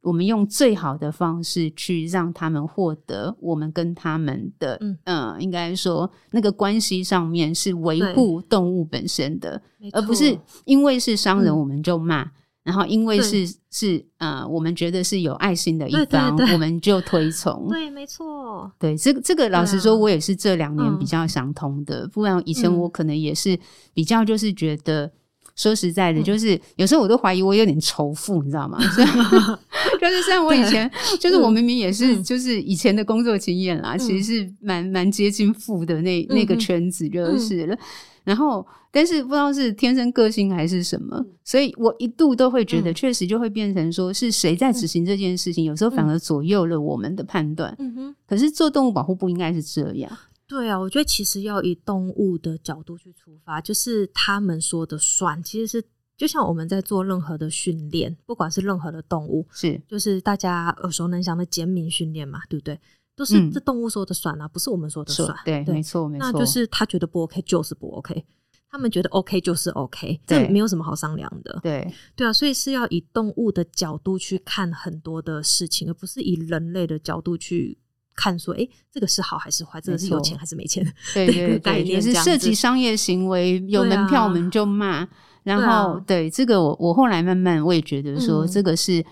[0.09, 9.61] 我们用最好的方式去让他们获得我们跟他们的，嗯，呃、应该说那个关系上面是维护动物本身的，
[9.92, 12.23] 而不是因为是商人我们就骂。
[12.23, 12.31] 嗯
[12.64, 17.66] 然后，因为是是呃，我们觉得是有爱心的一方，对对对，我们就推崇。
[17.71, 18.71] 对，没错。
[18.79, 22.03] 对，这个这个，老实说，我也是这两年比较想通的。
[22.03, 23.59] 啊、不然以前我可能也是
[23.94, 25.12] 比较就是觉得，嗯、
[25.59, 28.79] 说实在的，就是有时候我都怀疑我有点仇富，你知道吗？
[30.01, 30.90] 就是 像我以前，
[31.21, 37.77] 就是我明明也是就是以前的工作经验啦，嗯、其实是蛮蛮接近富的那那个圈子就是了。
[38.23, 47.75] 然后，但是不知道是天生个性还是什么，嗯、所以我一度都会觉得，确实就会变成说是谁在执行这件事情，嗯、有时候反而左右了我们的判断。
[47.79, 48.14] 嗯哼。
[48.29, 50.12] 可是做动物保护不应该是这样。
[50.48, 55.42] 对啊，我觉得其实要以动物的角度去出发，就是他们说的算。
[55.42, 62.80] 其实是就像我们在做任何的训练，不管是任何的动物，是就是大家耳熟能详的减敏训练嘛，对不对？
[63.14, 65.37] 都是这动物说的算啊，嗯、不是我们说的算。
[65.44, 66.32] 对，对没错，没错。
[66.32, 68.24] 那就是他觉得不 OK 就是不 OK，
[68.70, 71.58] 他们觉得 OK 就是 OK，这没有什么好商量的。
[71.62, 77.76] 对，对啊，所以是要以动物的角度去看很多的事情，而不是以人类的角度去
[78.18, 80.85] 看说，哎，这个是好还是坏，这个是有钱还是没钱？
[81.14, 84.98] 对对对， 也是涉及商业行为，有门票我们就骂。
[84.98, 85.09] 啊、
[85.44, 89.04] 然后，对，这个我我后来慢慢我也觉得说，这个是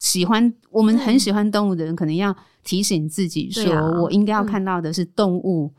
[0.00, 2.36] 喜欢、嗯、我们很喜欢动物的人，可能要。
[2.64, 5.72] 提醒自己说，我应该要看到的是动物。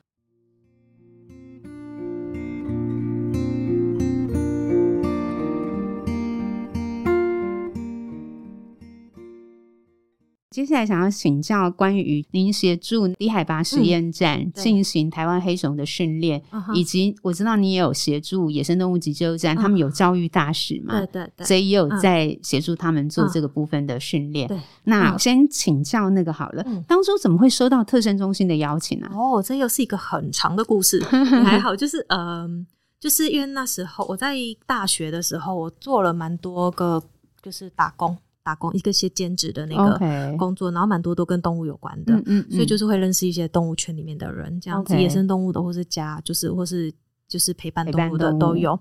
[10.49, 20.97] 接下来想要请教关于您协助低海拔实验站进行台湾黑熊的训练，嗯、以及我知道你也有协助野生动物急救站，嗯、他们有教育大使嘛？
[20.97, 24.47] 对对对，所以也有在协助他们做这个部分的训练。
[24.47, 29.15] 对、嗯，那先请教那个好了，嗯、当初怎么会收到特生中心的邀请呢、啊？
[29.15, 30.99] 哦，这又是一个很长的故事，
[31.45, 32.65] 还好，就是嗯、呃，
[32.99, 34.35] 就是因为那时候我在
[34.65, 37.03] 大学的时候，我做了蛮多个，
[37.43, 38.17] 就是打工。
[38.43, 46.91] 打工一个些兼职的那个工作.然后蛮多都跟动物有关的，嗯嗯嗯，所以就是会认识一些动物圈里面的人，这样子.野生动物的，或是家，就是或是
[47.27, 48.79] 就是陪伴动物的都有。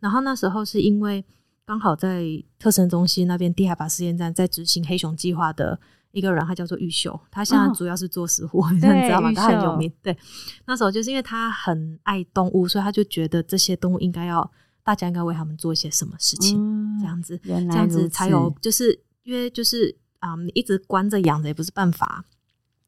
[0.00, 1.24] 然后那时候是因为
[1.64, 2.24] 刚好在
[2.58, 5.78] 特生中心那边低海拔实验站在执行黑熊计划的
[6.12, 9.32] 一个人，他叫做玉秀，他现在主要是做食护， 你、哦、知道吗？
[9.32, 9.92] 他很有名。
[10.02, 10.16] 对，
[10.66, 14.50] 那时候就是因为他很爱动物，所以他就觉得这些动物应该要。
[14.84, 22.24] 大家应该为他们做一些什么事情，嗯、这样子，这样子才有，就是因为就是啊、嗯，你一直关着养着也不是办法，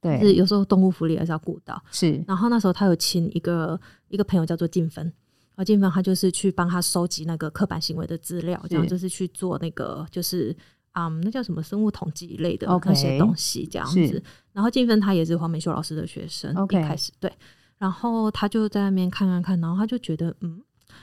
[0.00, 1.80] 对，就是有时候动物福利还是要顾到。
[1.92, 10.56] 是，然后那时候他有请一个一个朋友叫做静芬，然后静芬他就是去帮他收集那个刻板行为的资料，这样就是去做那个就是
[10.90, 14.04] 啊、嗯，那叫什么生物统计一类的那些东西，这样子。
[14.04, 16.80] 是然后静芬他也是黄美秀老师的学生，Okay.
[16.80, 17.32] 一开始对，
[17.78, 20.60] 然后他就在那边看看看，然后他就觉得嗯。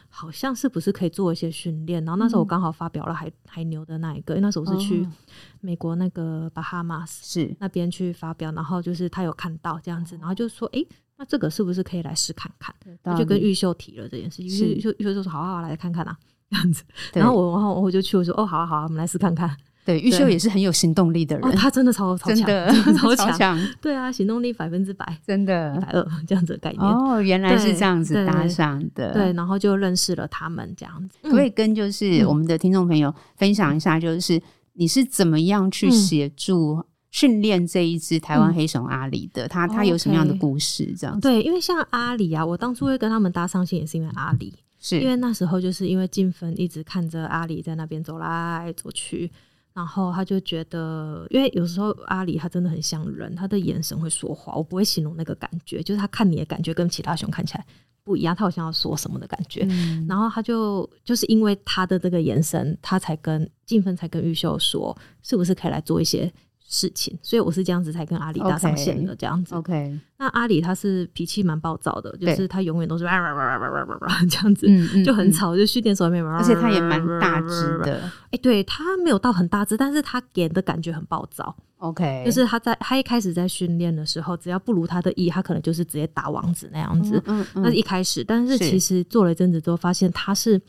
[0.10, 2.04] 好像是不是可以做一些训练？
[2.06, 5.08] 然后那时候我刚好发表了海海牛的那一个，因为那时候我是去
[5.60, 10.86] 美国那个巴哈马斯是那边去发表，然后就是他有看到这样子，然后就说：“哎，
[11.17, 12.73] 那这个是不是可以来试看看？”
[13.04, 16.17] 他就跟玉秀提了这件事，玉秀玉秀就说：“好好好，来看看啊，
[16.49, 22.47] 这样子。”然后我 然后我就去我说：“哦，好啊好啊，我们来试看看。”对，玉秀也是很有行动力的人，他真的超 超强，
[23.15, 26.81] 超强，对啊，行动力百分之百，真的，一百二这样子的概念。
[26.83, 31.17] 哦，原来是这样子搭上的，对，然后就认识了他们这样子。
[31.29, 34.39] 可以跟就是我们的听众朋友分享一下，就是
[34.73, 39.47] 你是怎么样去协助训练这一只台湾黑熊阿里的？
[39.47, 40.93] 他他有什么样的故事？
[40.95, 41.21] 这样子。
[41.27, 49.31] 对，因为像阿里啊，我当初会跟他们搭上线，也是因为阿里，是因为那时候就是因为静芬一直看着阿里在那边走来走去。
[49.73, 57.65] 然后他就觉得，因为有时候阿里他真的很像人，他的眼神会说话，我不会形容那个感觉，就是他看你的感觉跟其他熊看起来
[58.03, 59.65] 不一样，他好像要说什么的感觉。
[59.69, 66.31] 嗯、然后他就就是因为他的这个眼神，他才跟静芬才跟玉秀说，是不是可以来做一些。
[66.71, 67.15] 事情。
[67.21, 69.53] 所以我是这样子才跟阿里搭上线的这样子。
[69.53, 73.03] Ok 那阿里他是脾气蛮暴躁的就是他永远都是
[74.29, 74.67] 这样子
[75.03, 77.99] 就很吵就训练所候妹而且他也蛮大只的。
[78.29, 87.19] 哎对他没有到很大只但是他给人的感觉很暴躁 ok 就是他在他一开始在训练的时候只要不如他的意他可能就是直接打王子那样子
[87.55, 90.62] 那一开始但是其实做了一阵子之后发现他是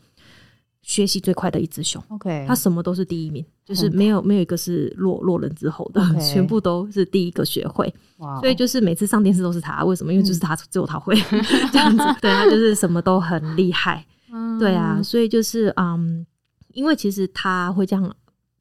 [0.83, 6.19] 学习最快的一只熊，OK，它什么都是第一名，就是没有没有一个是落落人之后的，Okay.
[6.33, 8.39] 全部都是第一个学会，Wow.
[8.41, 10.13] 所以就是每次上电视都是他，为什么？
[10.13, 11.15] 因为就是他、嗯、只有他会
[11.71, 16.25] 这样子， 对，他就是什么都很厉害，嗯、对啊，所以就是嗯，
[16.73, 18.15] 因为其实他会这样，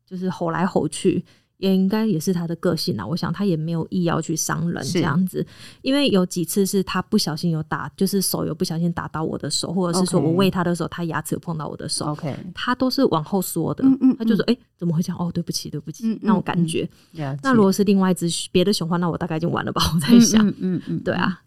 [0.06, 1.24] 就是吼来吼去。
[1.62, 3.06] 也应该也是他的个性啊。
[3.06, 5.46] 我想他也没有意要去伤人这样子，
[5.80, 15.18] 因为有几次是他不小心有打，就是手有不小心打到我的手，或者是说我喂他的时候，他牙齿有碰到我的手，OK，他都是往后缩的，嗯嗯，他就说：“哎、欸，怎么会这样？
[15.18, 16.08] 哦，对不起，对不起。
[16.08, 16.88] 嗯”那种感觉。
[17.16, 19.80] 嗯、那如果是另外一只别的熊的话，那我大概已经完了吧？
[19.94, 21.40] 我在想，嗯嗯，嗯，对啊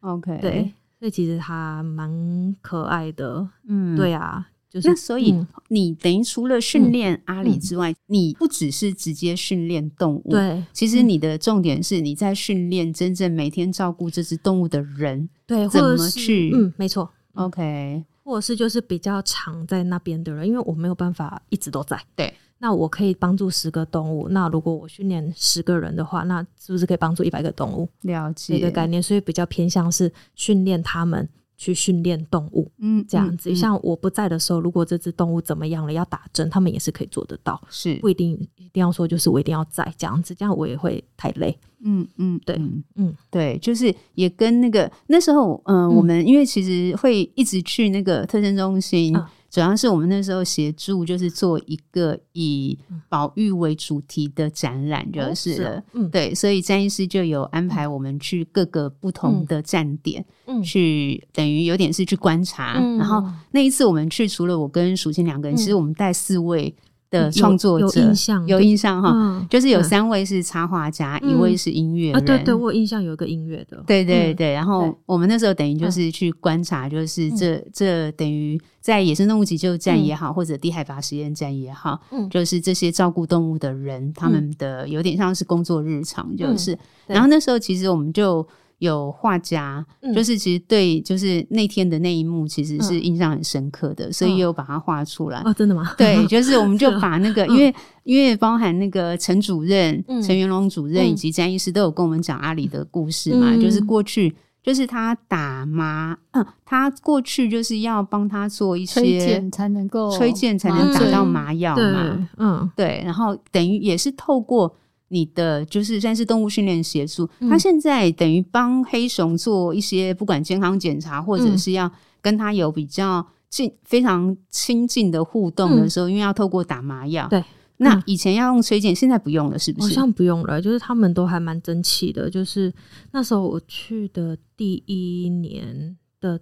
[0.00, 4.48] ，OK，对，所以其实他蛮可爱的，嗯，对啊。
[4.70, 5.34] 就是、那所以
[5.66, 16.52] 你等于除了训练阿里之外、嗯嗯，你不只是直接训练动物，对，其实你的重点是你在训练真正每天照顾这只动物的人，对，怎么去？
[16.54, 27.88] 嗯，没错，OK，或者是就是比较常在那边的人，因为我没有办法一直都在，对，那我可以帮助十个动物，那如果我训练十个人的话，那是不是可以帮助一百个动物？
[28.02, 31.28] 了解这个概念，所以比较偏向是训练他们。
[31.60, 33.54] 去训练动物，嗯，这样子、嗯嗯。
[33.54, 41.54] 像我不在的时候，如果这只动物怎么样了，要打针，他们也是可以做得到，是不一定一定要说，就是我一定要在这样子，这样我也会太累。
[41.84, 42.56] 嗯嗯，对，
[42.94, 49.14] 嗯对，就是也跟那个那时候，嗯、我们因为其实会一直去那个特征中心。
[49.14, 55.82] 嗯主要是我们那时候协助，就是做一个以保育为主题的展览，就是了、哦是啊。
[55.94, 62.96] 嗯，对，所以詹医师就有安排我们去各个不同的站点，嗯，去等于有点是去观察、嗯。
[62.96, 66.72] 然后那一次我们去，除了我跟淑清两个人，其实我们带四位。
[67.10, 68.00] 的创作者。
[68.00, 72.16] 有印象，有印象哈、嗯，就是有三位是插画家、嗯，一位是音乐人。
[72.16, 73.82] 啊，对对，我有印象有一个音乐的。
[73.86, 86.72] 对对对，然后我们那时候等于就是去观察，就是这、嗯、这等于在野生动物急救站也好，嗯、或者低海拔实验站也好、嗯，就是这些照顾动物的人，他们的有点像是工作日常，就是。
[86.74, 88.46] 嗯、然后那时候其实我们就。
[88.80, 95.42] 有画家、嗯，就是其实对，就是那天的那一幕，其实是印象很深刻的，嗯、所以又把它画出来。
[95.44, 95.94] 哦，真的吗？
[95.98, 114.74] 对，就是我们就 把那个，因为因为包含那个陈主任、陈、嗯、元龙主任以及詹医师都有跟我们讲阿里的故事嘛，嗯、就是过去就是他打麻，嗯，他过去就是要帮他做一些推荐才能够推荐才能打到麻药嘛，嗯，对，然后等于也是透过。
[115.12, 121.90] 你的就是算是动物训练协助，他现在等于帮黑熊做一些不管健康检查，或者是要
[122.22, 127.26] 跟他有比较近、非常亲近的互动的时候，因为要透过打麻药。
[127.28, 127.42] 对，
[127.78, 129.88] 那以前要用催茧，现在不用了，是不是？
[129.88, 132.30] 好像不用了，就是他们都还蛮争气的。
[132.30, 132.72] 就是
[133.10, 136.40] 那时候我去的第一年的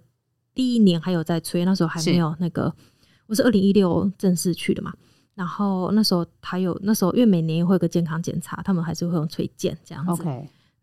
[0.53, 2.71] 第一年还有在催，那时候还没有那个，
[3.25, 4.93] 我是二零一六正式去的嘛。
[5.39, 10.21] 然后那时候他有那时候，因为每年会有个健康检查，他们还是会用推荐这样子。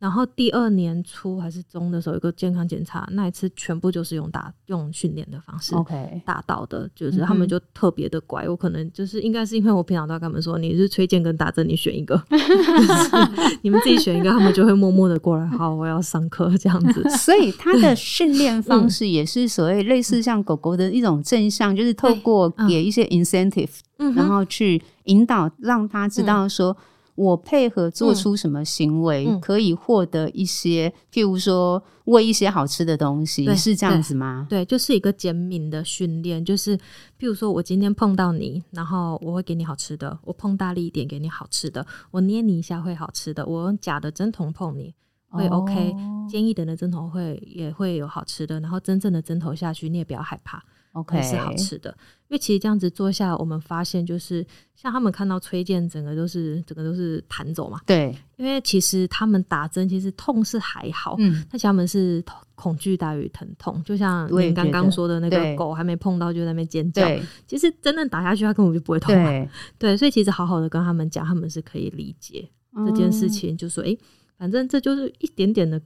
[0.06, 8.48] 然后第二年初还是中的时候，有个健康检查，那一次全部就是用打用训练的方式，OK，打到的，就是他们就特别的乖。
[8.48, 12.22] 我可能就是应该是因为我平常都要跟他们说，你是催茧跟打针，你选一个，
[13.62, 15.44] 你们自己选一个，他们就会默默的过来。
[15.44, 17.02] 好，我要上课这样子。
[17.18, 23.80] 所以他的训练方式也是所谓类似像狗狗的一种正向，就是透过给一些 incentive，
[24.14, 26.76] 然后去引导让他知道说。
[27.16, 34.46] 我配合做出什么行为，嗯、可以获得一些、嗯，譬如说喂一些好吃的东西，是这样子吗？
[34.48, 36.76] 对，就是一个简明的训练，就是
[37.18, 44.94] 譬如说我今天碰到你，然后我会给你好吃的，我碰大力一点给你好吃的，我捏你一下会好吃的，我用假的针筒碰你
[45.28, 45.94] 会 OK，
[46.28, 50.62] 尖、哦、一点的针头会也会有好吃的，然后真正的针头下去你也不要害怕。
[50.96, 51.90] OK，是好吃的，
[52.28, 57.78] 因为其实这样子做下来，我们发现就是像他们看到崔健，整个都是整个都是弹走嘛。
[57.84, 67.06] 对，因为其实他们打针其实痛是还好，嗯，但他们是恐惧大于疼痛，就像你刚刚说的那个狗还没碰到就在那边尖叫，
[67.46, 69.28] 其实真正打下去它根本就不会痛嘛。
[69.28, 72.48] 对，对，所以其实好好的跟他们讲，他们是可以理解
[72.86, 73.98] 这件事情，嗯、就说哎、欸，
[74.38, 75.78] 反正这就是一点点的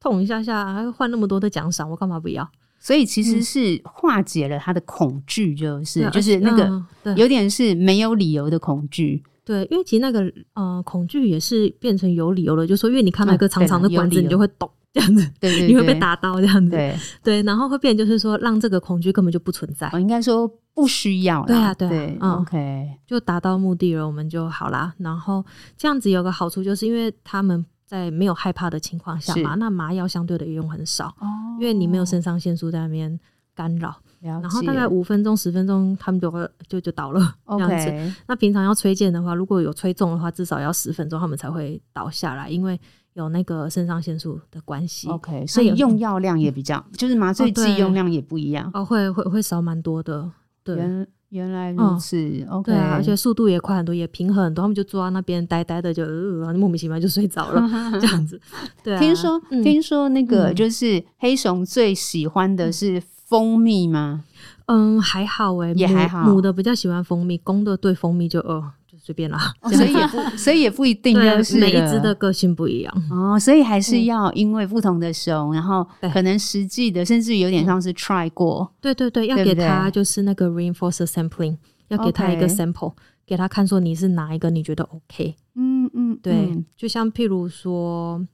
[0.00, 2.50] 痛一下下，还会换那么多的奖赏，我干嘛不要？
[2.84, 9.22] 所以其实是化解了他的恐惧，就是、嗯、就是那个有点是没有理由的恐惧。
[9.42, 16.94] 对，因为其实那个呃恐惧也是变成有理由了，就是说因为你看到一个长长的管子，你就会懂这样子，对，对对，你会被打到这样子，对。
[17.22, 19.88] 对，然后会变就是说让这个恐惧根本就不存在。
[19.94, 24.92] 我应该说不需要了，对啊对，啊对嗯，OK，就达到目的了，我们就好啦。
[24.98, 25.42] 然后
[25.78, 27.64] 这样子有个好处，就是因为他们。
[27.86, 33.18] 在没有害怕的情况下嘛，那麻药相对的也用很少，哦，因为你没有肾上腺素在那边
[33.54, 37.90] 干扰，然后大概五分钟十分钟，他们就会就就倒了这样子。
[37.90, 38.14] Okay.
[38.26, 42.80] 那平常要催剑的话，如果有催中的话，至少要十分钟，他们才会倒下来，因为
[43.12, 45.08] 有那个肾上腺素的关系。
[45.08, 48.70] OK，所以用药量也比较，就是麻醉剂用量也不一样。
[48.74, 50.30] 哦，会会会少蛮多的。
[50.62, 51.06] 对。
[51.34, 54.62] 原来如此、嗯、，OK，对、啊，而且速度也快很多，也平衡很多。
[54.62, 56.12] 他们就坐在那边呆呆的就，就、
[56.46, 57.68] 呃、莫名其妙就睡着了，
[58.00, 58.40] 这样子。
[58.84, 64.22] 对、啊，听说、嗯、听说那个就是黑熊最喜欢的是蜂蜜吗？
[64.66, 66.22] 嗯，还好哎、欸，也还好。
[66.22, 68.70] 母的比较喜欢蜂蜜，公的对蜂蜜就呃。
[69.04, 73.02] 随便啦，所以也不，所以也不一定，就是每一只的个性不一样。
[73.10, 82.94] 哦，所以还是要因为不同的熊，然后可能实际的，甚至有点像是 try 过，对对对，要给他就是那个 reinforced sampling，要给他一个 sample，
[83.26, 88.26] 给他看说你是哪一个你觉得 OK，嗯嗯，对，就像譬如说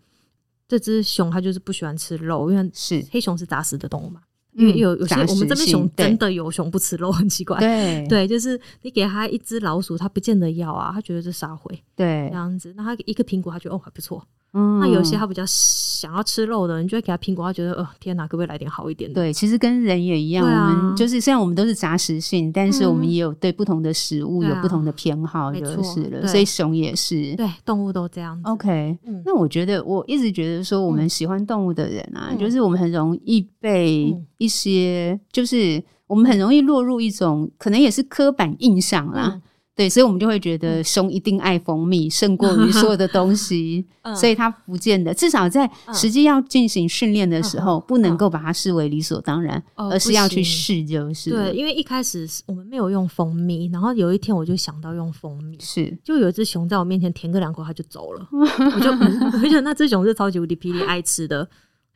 [0.68, 3.04] 这只熊它就是不喜欢吃肉，因为是。
[3.10, 4.20] 黑熊是杂食的动物嘛。
[4.52, 7.58] 因为有有些我们这边熊真的有熊不吃肉，很奇怪。
[7.58, 11.72] 对对，就是你给他一只老鼠，他不见得要啊，他觉得是杀回。
[11.94, 14.26] 对，这样子，那他一个苹果，他觉得哦还不错。
[14.52, 19.14] 嗯，那有些他比较想要吃肉的，你就会给他苹果，他觉得哦天哪，可不可以来点好一点的？
[19.14, 26.26] 对，其实跟人也一样，我们就是虽然我们都是杂食性，但是我们也有对不同的食物有不同的偏好，就是了。
[26.26, 28.48] 所以熊也是，对，动物都这样子。
[28.50, 39.40] OK，那我觉得我一直觉得说，我们喜欢动物的人啊，就是我们很容易被一些，就是我们很容易落入一种可能也是刻板印象啦。
[39.80, 51.54] 对，所以我们就会觉得熊一定爱蜂蜜胜过于所有的东西， 嗯、所以它不见得，至少在实际要进行训练的时候，嗯、不能够把它视为理所当然，嗯、而是要去试，就是对。
[51.54, 55.96] 因为一开始我们没有用蜂蜜，然后有一天我就想到用蜂蜜，是。
[56.04, 61.48] 就有一只熊在我面前舔个两口，它就走了， 我就我觉得那只熊是超级无敌霹雳爱吃的。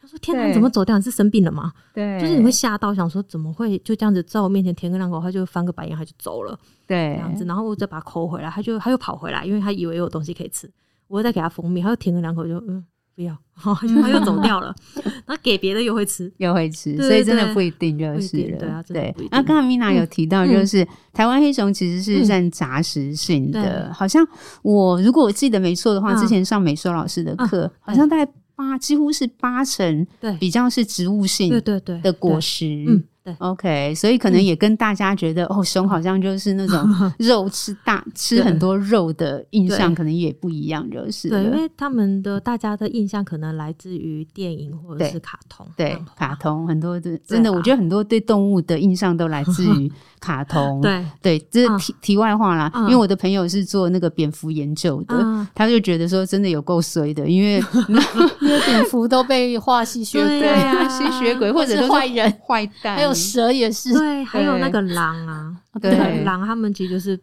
[0.05, 0.99] 他说：“天哪，你怎么走掉？
[0.99, 1.73] 你是生病了吗？
[1.95, 6.59] 对，就是你会吓到，想说怎么会就这样子在我面前舔个两口，他就翻个白眼，他就走了。
[6.87, 10.71] 对，这样子，然后我再把它抠回来，他就他又跑回来，因为他以为有东西可以吃。
[11.09, 12.85] 我再给他蜂蜜，他又舔个两口就嗯
[13.15, 13.39] 不要，然
[13.75, 14.75] 后他又走掉了。
[15.25, 18.59] 然后给别的又会吃，又会吃，所以真的不一定就是了。
[18.59, 19.15] 对啊，对。
[19.31, 24.23] 那刚刚米娜有提到，就是台湾黑熊其实是算杂食性的，好像
[24.61, 36.79] 我如果我记得没错的话，之前上美术老师的课，好像大概。”八几乎是八成，对，比较是植物性，对对对的果实，嗯，对，OK，所以可能也跟大家觉得，哦，熊好像就是那种
[37.19, 49.91] 肉吃大吃很多肉的印象，可能也不一样，就是对，因为他们的大家的印象可能来自于电影或者是卡通，对，卡通很多的，真的，我觉得很多对动物的印象都来自 于
[50.25, 51.05] 卡通，对。
[51.21, 52.71] 对，这是题题外话啦。
[52.85, 57.63] 因为我的朋友是做那个蝙蝠研究的，他就觉得说真的有够衰的，因为
[58.41, 67.19] 因为蝙蝠都被画吸血鬼啊，吸血鬼或者是坏人、坏蛋，还有蛇也是，对，还有那个狼啊，对，狼他们其实就是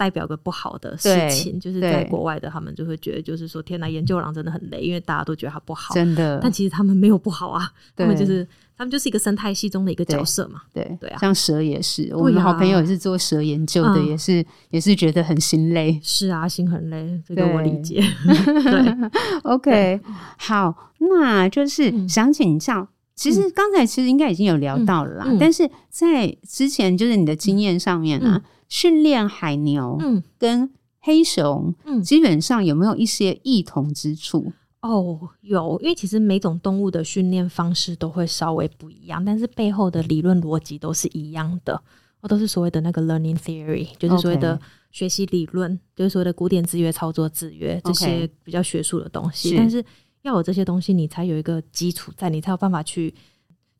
[0.00, 8.48] 代表个不好的事情，就是在国外的他们就会觉得，就是说天哪，研究狼真的很累，因为大家都觉得它不好，真的，但其实他们没有不好啊，他们就是。
[8.80, 18.02] 他们就是一个生态系中的一个角色嘛，对对啊，像蛇也是，我们的好朋友也是做蛇研究的，也是也是觉得很心累，是啊，心很累，这个我理解。
[18.24, 19.10] 对
[19.42, 20.00] ，OK，
[20.38, 28.40] 好，那就是想请教，其实刚才其实应该已经有聊到了啦，但是在之前就是你的经验上面啊，
[28.70, 34.50] 训练海牛，嗯，跟黑熊，嗯，基本上有没有一些异同之处？
[34.80, 41.74] 哦，有，因为其实每种动物的训练方式都会稍微不一样，但是背后的理论逻辑都是一样的，
[42.20, 44.58] 哦都是所谓的那个 learning theory，就是所谓的
[44.90, 49.54] 学习理论.就是所谓的古典制约、操作制约这些比较学术的东西。
[49.54, 49.84] 但是
[50.22, 53.12] 要有这些东西，你才有一个基础在，你才有办法去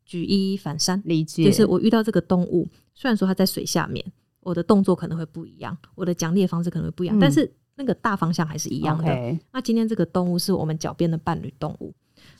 [0.05, 1.45] 举一反三，理解。
[1.45, 4.05] 就是我遇到这个动物，虽然说它在水下面，
[4.41, 7.51] 我的动作可能会不一样，我的奖励的方式可能会不一样，嗯、但是。
[7.77, 9.39] 那个大方向还是一样的。
[9.51, 11.91] 那今天这个动物是我们脚边的伴侣动物，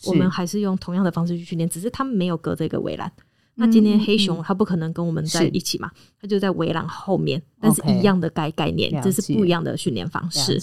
[0.05, 3.11] 我们还是用同样的方式去训练，只是它们没有隔着一个围栏。
[3.17, 3.23] 嗯、
[3.55, 5.89] 那今天黑熊它不可能跟我们在一起嘛，
[6.19, 10.59] 它就在围栏后面，但是一样的概概念.只是不一样的训练方式。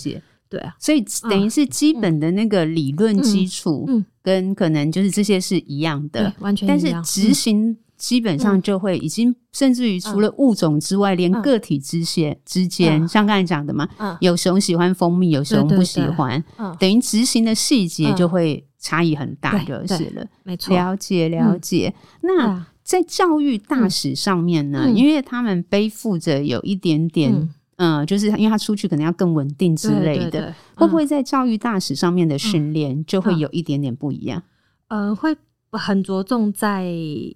[0.49, 6.79] 对啊，所以等于是基本的那个理论基础，嗯，跟可能就是这些是一样的，完全一样。
[6.79, 7.77] 但是执行。
[7.99, 13.89] 基本上就会已经，甚至于除了物种之外，连个体之间之间，像刚才讲的嘛，
[14.21, 16.43] 有熊喜欢蜂蜜，有熊不喜欢，
[16.79, 20.25] 等于执行的细节就会差异很大，就是了。
[20.45, 21.93] 没错，了解了解。
[22.21, 34.41] 那在教育大使上面呢，因为他们背负着有一点点，嗯，就是因为他出去可能要更稳定之类的，会不会在教育大使上面的训练就会有一点点不一样？
[34.87, 35.37] 嗯，会。
[35.77, 36.87] 很着重在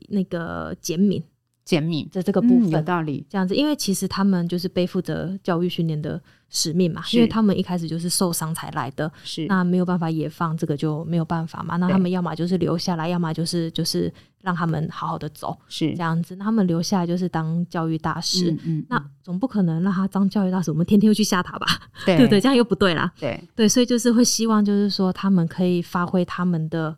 [0.08, 1.22] 那个减免，
[1.64, 3.26] 减免的这个部分，有道理。
[3.28, 11.76] 这样子，因为其实他们就是背负着教育训练的使命嘛，因为他们一开始就是受伤才来的，是那没有办法野放，这个就没有办法嘛。
[11.76, 16.36] 那他们要么就是留下来，要么就是就是让他们好好的走，是这样子。
[16.36, 21.66] 那他们留下来就是当教育大师，嗯，嗯，那总不可能让他当教育大师，我们天天又去吓他吧？
[22.04, 22.40] 对， 对不对？
[22.40, 23.12] 这样又不对啦。
[23.18, 26.94] 对对，所以就是会希望就是说他们可以发挥他们的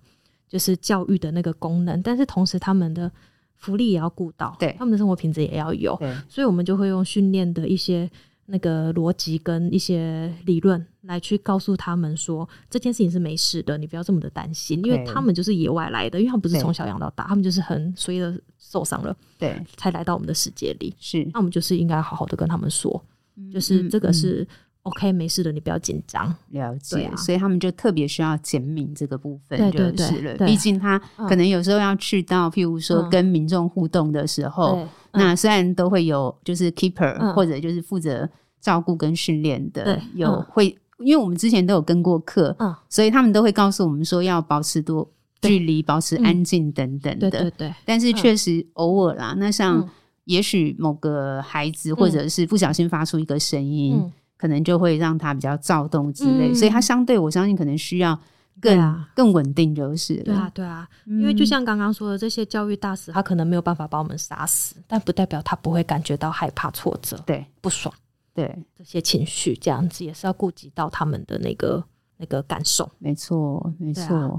[0.49, 3.11] 就是教育的那个功能，但是同时他们的。
[3.57, 8.11] 福利也要顾到，对，他们的生活品质也要有，对，所以我们就会用训练的一些
[8.45, 23.03] 那个逻辑跟一些理论来去告诉他们说，这件事情是没事的，你不要这么的担心，因为他们就是野外来的，因为他们不是从小养到大，他们就是很随意的受伤了，对，才来到我们的世界里，是，那我们就是应该好好的跟他们说，
[23.51, 24.47] 就是这个是。
[24.85, 26.35] OK，没事的，你不要紧张。
[26.51, 29.93] 了解，啊、所以他们就特别需要减敏这个部分，就是了。
[29.93, 38.29] 对对对，毕竟他可能有时候要去到，譬如说跟民众互动的时候，嗯、那虽然都会有就是 keeper、嗯、或者就是负责
[38.61, 45.11] 照顾跟训练的，有会，因为我们之前都有跟过课，嗯，所以他们都会告诉我们说要保持多
[45.41, 47.31] 距离，保持安静等等的。
[47.31, 47.75] 对对对。
[47.87, 49.89] 但是确实偶尔啦，那像
[50.25, 54.13] 也许某个孩子或者是不小心发出一个声音。
[54.45, 58.19] 嗯可能就会让他比较躁动之类，嗯、所以他相对我相信可能需要
[58.61, 67.43] 更、啊、更稳定，就是对啊，对啊，嗯、因为就像刚刚说的，这些教育大使他可能没有办法把我们杀死，但不代表他不会感觉到害怕、挫折、对。
[67.63, 67.95] 不爽，
[68.35, 68.55] 对。
[68.77, 71.83] 这些情绪，这样子也是要顾及到他们的那个
[72.19, 72.91] 那个感受。
[72.99, 74.39] 没错，没错。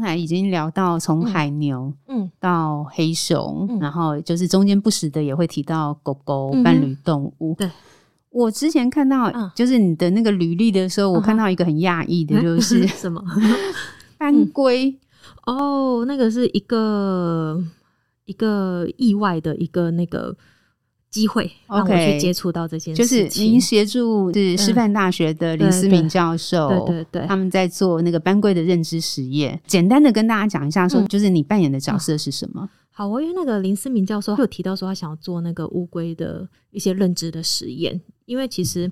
[0.00, 7.54] 刚才已经聊到从海牛，嗯，到黑熊，嗯、然后就是中间不时的也会提到狗狗、伴侣动物。
[7.58, 7.70] 对，
[8.30, 13.22] 我之前看到就是你的那个履历的时候，我看到一个很讶异的，就是 什么？
[14.16, 14.98] 斑龟。
[15.44, 17.62] 哦，那个是一个
[18.24, 20.34] 一个意外的一个那个。
[21.10, 29.60] 机会让我去接触到这些，就是您协助是师范大学的林思明教授，对对对，他们在做那个斑龟的认知实验。
[29.66, 32.70] 简单的跟大家讲一下，说就是你扮演的角色是什么？
[32.92, 38.90] 好，我因为那个林思明教授他有提到说，他想要做那个乌龟的一些认知的实验，因为其实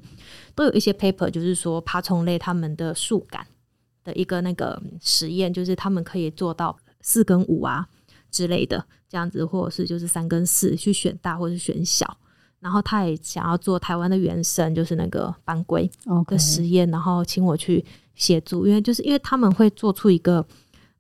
[0.55, 3.47] 都有一些 paper，就是说爬虫类他们的数感
[4.03, 7.87] 的一个那个实验，就是他们可以做到四跟五啊。
[8.31, 12.17] 之类的这样子，或者是就是三跟四去选大，或者是选小。
[12.61, 15.89] 然后他也想要做台湾的原生，就是那个斑龟
[16.27, 20.45] 的实验.然后请我去协助，因为就是因为他们会做出一个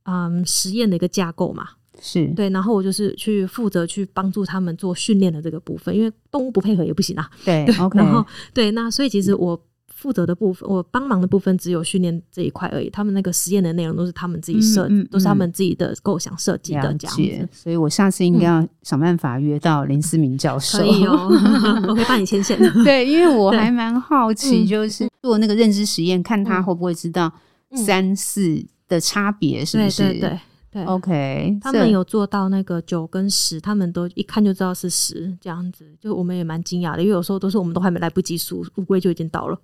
[0.04, 1.70] 嗯实验的一个架构嘛，
[2.00, 2.48] 是对。
[2.50, 7.28] 然后我就是去负责去帮助他们做训练的这个部分，因为动物不配合也不行啊。
[7.44, 7.96] 对，对 Okay.
[7.96, 8.24] 然后
[8.54, 9.60] 对，那所以其实我。
[9.98, 12.88] 负责的部分，我帮忙的部分只有训练这一块而已。
[12.88, 17.48] 他们那个实验的内容都是他们自己设，嗯嗯嗯、都是他们自己的构想设计的这样子。
[17.50, 20.78] 所以我下次应该要想办法约到林思明教授。
[20.78, 21.28] 可以哦，
[21.88, 22.70] 我会帮你牵线的。
[22.84, 27.32] 对，因为我还蛮好奇，就是做那个认知实验，看他会不会知道
[27.74, 30.02] 三四的差别，是不是？
[30.04, 30.40] 对对对
[30.70, 30.84] 对。
[30.84, 35.84] OK，他们有做到那个九跟十，他们都一看就知道是十这样子。
[36.00, 39.58] 就我们也蛮惊讶的，因为有时候都是我们都还没来不及数，乌龟就已经到了。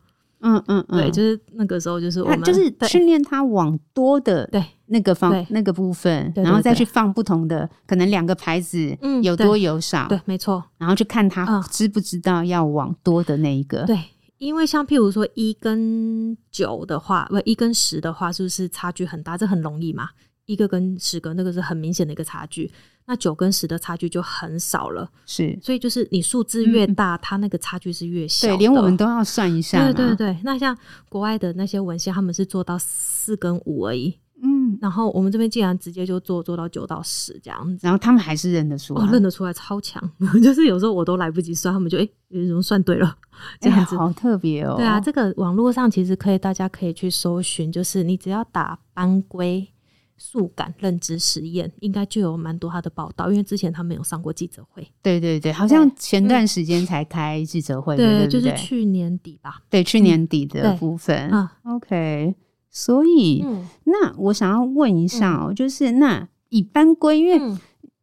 [0.44, 4.62] 嗯嗯嗯，对，就是那个时候，就是我们就是训练他往多的对。
[4.86, 13.84] 那个方那个部分，然后再去放不同的，可能两个牌子，嗯，有多有少，对，没错，然后去看他知不知道要往多的那一个。
[13.86, 13.98] 对，
[14.36, 19.38] 因为像譬如说一跟九的话，不一跟十的话，是不是差距很大？
[19.38, 20.10] 这很容易嘛，
[20.46, 22.70] 一个跟十个那个是很明显的一个差距。
[23.06, 28.48] 那九跟十的差距就很少了，是，所以就是你数字越大，嗯、它那个差距是越小。
[28.48, 29.92] 对，连我们都要算一下。
[29.92, 30.74] 对对对，那像
[31.10, 34.18] 国外的那些文献，他们是做到四跟五而已。
[34.42, 40.02] 嗯，然后我们这边竟然直接就做做到九到十这样子，然后他们还是认得出来，哦、认得出来超强。
[40.42, 43.14] 就是有时候我都来不及算，他们就哎，怎、欸、人算对了，
[43.60, 44.76] 这样子、欸、好特别哦。
[44.78, 49.68] 对啊，这个网络上其实可以，大家可以去搜寻，就是你只要打斑龟。
[50.16, 54.86] 数感认知实验应该就有蛮多他的报道，因为之前他们有上过记者会。
[55.02, 59.62] 对对对，好像前段时间才开记者会， 对，对，对，就是去年底吧。
[59.68, 61.28] 对，去年底的部分。
[61.32, 62.34] 嗯，OK。
[62.70, 67.58] 所以，嗯、那我想要问一下哦、就是那以斑龟，因为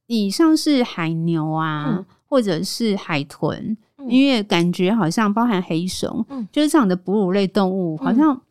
[0.07, 8.41] 你像是海牛啊，嗯、或者是海豚，嗯、因为感觉好像包含黑熊，嗯、就是这样的哺乳类动物，好像。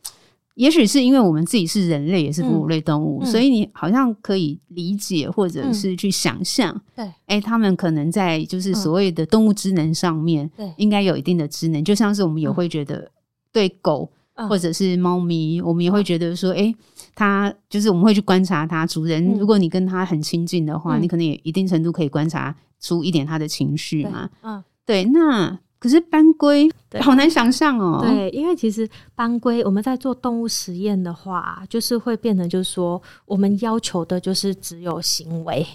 [0.61, 13.11] 也许是因为我们自己是人类，也是哺乳类动物，嗯嗯、所以你好像可以理解或者是去想象，对、嗯，哎、欸，他们可能在就是所谓的动物智能上面，对，应该有一定的智能，就像是我们也会觉得
[13.51, 14.11] 对狗
[14.49, 16.75] 或者是猫咪，我们也会觉得说，哎，
[17.15, 19.39] 它就是我们会去观察它主人。
[19.39, 24.29] 如果你跟它很亲近的话，你可能也一定程度可以观察出一点它的情绪嘛。
[24.43, 25.05] 嗯，对。
[25.05, 26.71] 那可是斑龟
[27.01, 27.99] 好难想象哦。
[28.01, 35.67] 对，因为其实斑龟我们在做动物实验的话，就是会变成就是说，我们要求的就是只有行为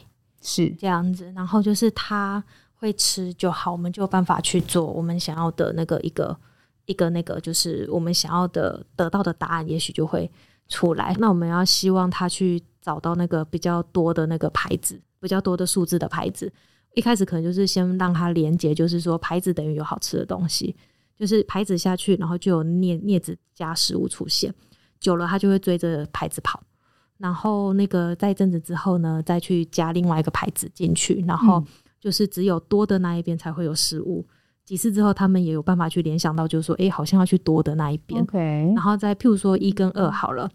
[0.42, 2.42] 是这样子，然后就是它
[2.76, 6.38] 会吃就好，我们就有办法去做我们想要的那个一个。
[6.88, 10.30] 一个那个就是我们想要的得到的答案，也许就会
[10.68, 11.16] 出来。
[11.18, 16.54] 那我们要希望他去找到那个比较多的那个牌子，比较多的数字的牌子。
[16.96, 20.76] 一开始可能就是先让它连接，就是说牌子等于有好吃的东西，
[21.18, 24.54] 就是牌子下去，然后就有镊镊子加食物出现。
[25.00, 26.62] 久了，它就会追着牌子跑。
[27.18, 31.64] 然后那个在一阵子之后呢，再去加另外一个牌子进去，然后
[32.00, 34.26] 就是只有多的那一边才会有食物。
[34.66, 38.26] 几次之后，他们也有办法去联想到，就是说，哎、欸，好像要去多的那一边。
[38.74, 40.50] 然后再譬如说一跟二好了，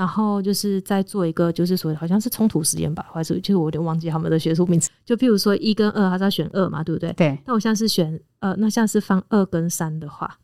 [0.00, 4.88] 然后就是再做一个，就是说好像是冲突实验吧，还是就是我有点忘记他们的学术名词。
[5.04, 7.12] 就譬如说一跟二，他是要选二嘛，对不对？
[7.12, 7.38] 对。
[7.46, 10.38] 那我像是选呃，那像是放二跟三的话，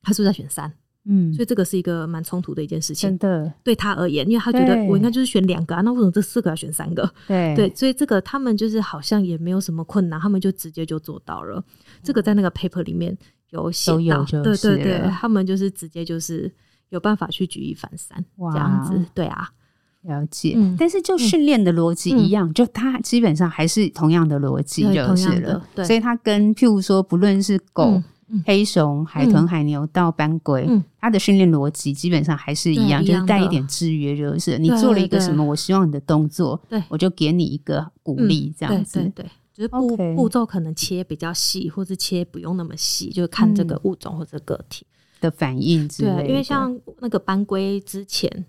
[0.00, 0.72] 他是不是在选三？
[1.06, 7.12] 嗯，所以这个是一个蛮冲突的一件事情，真的对他而言，因为他觉得我应该就是选两个啊，那为什么这四个要选三个？
[7.26, 11.58] 对对，所以这个他们就是好像也没有什么困难，他们就直接就做到了。
[11.58, 11.64] 嗯、
[12.04, 13.18] 这个在那个 paper 里面
[13.50, 16.48] 有写到，对对对，他们就是直接就是
[16.90, 18.52] 有办法去举一反三哇。
[18.52, 19.48] 这样子，对啊，
[20.02, 20.54] 了解。
[20.56, 27.84] 嗯、但是就训练的逻辑一样，嗯、就它基本上还是同样的逻辑就是了，对，所以它跟譬如说不论是狗。
[27.84, 28.04] 嗯
[28.44, 44.84] 黑熊、海豚、海牛到斑龟，嗯、它的训练逻辑基本上还是一样，就是带一点制约，就是你做了一个什么，我希望你的动作，对，我就给你一个鼓励，这样子，对，就是步步骤可能切比较细，或是切不用那么细，就看这个物种或者个体
[45.24, 46.16] 的反应之类的。
[46.22, 48.44] 对，因为像那个班规之前，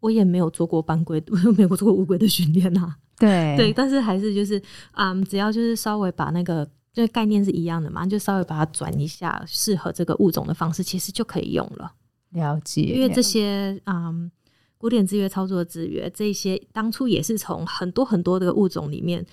[0.00, 2.96] 我也没有做过班规， 我又没有做过乌龟的训练啊。
[3.18, 4.62] 对 对，但是还是就是，
[4.92, 6.68] 嗯，只要就是稍微把那个。
[6.90, 8.04] 这个概念是一样的嘛？
[8.04, 11.92] 就稍微把它转一下，适合这个物种的方式，其实就可以用了。
[12.30, 14.28] 了解，因为这些嗯，
[14.76, 19.24] 古典制约操作制约，这些当初也是从很多很多的物种里面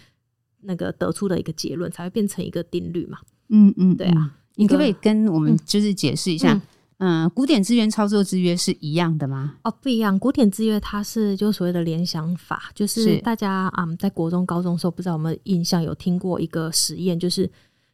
[0.62, 3.18] 那个得出的一个结论，才会变成一个定律嘛。
[3.50, 6.54] 嗯嗯，对啊，你可不可以跟我们就是解释一下？
[6.54, 6.62] 嗯嗯
[6.98, 9.56] 嗯，古典制约操作制约是一样的吗？
[9.64, 10.18] 哦，不一样。
[10.18, 17.52] 古典制约它是就所谓的联想法，就是大家啊、嗯，在国中、高中的时候，不知道有没有印象，有听过一个实验，就是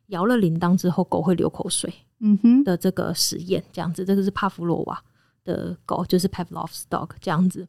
[0.08, 1.92] 摇了铃铛之后，狗会流口水。
[2.20, 5.04] 嗯哼，的这个实验，这样子，这个是帕夫罗娃
[5.44, 7.68] 的狗，就是 Pavlov's dog 这样子。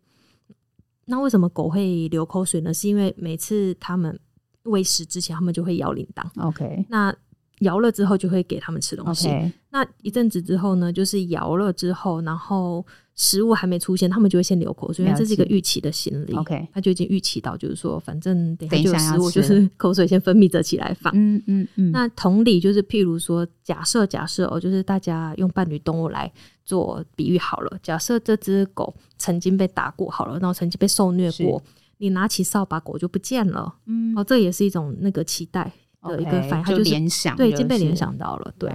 [1.06, 2.74] 那为什么狗会流口水呢？
[2.74, 4.20] 是因为每次他们
[4.64, 6.46] 喂食之前，他们就会摇铃铛。
[6.46, 7.14] OK，那。
[7.62, 9.28] 摇了之后就会给他们吃东西。
[9.70, 12.84] 那一阵子之后呢，就是摇了之后，然后
[13.14, 16.34] 食物还没出现，他们就会先流口水，因为这是一个预期的心理。
[16.34, 21.12] OK，他就已经预期到，就是说，反正等一下就有食物，就是口水先分泌着起来放。
[21.16, 21.90] 嗯嗯嗯。
[21.90, 26.30] 那同理，就是譬如说，假设假设哦，就是大家用伴侣动物来
[26.64, 27.78] 做比喻好了。
[27.82, 31.62] 假设这只狗曾经被打过，好了，然后曾经被受虐过，
[31.98, 33.74] 你拿起扫把，狗就不见了。
[33.86, 35.72] 嗯，哦，这也是一种那个期待。
[36.02, 38.52] 的一个反应，它就是联想，对，已经被联想到了。
[38.58, 38.70] 对，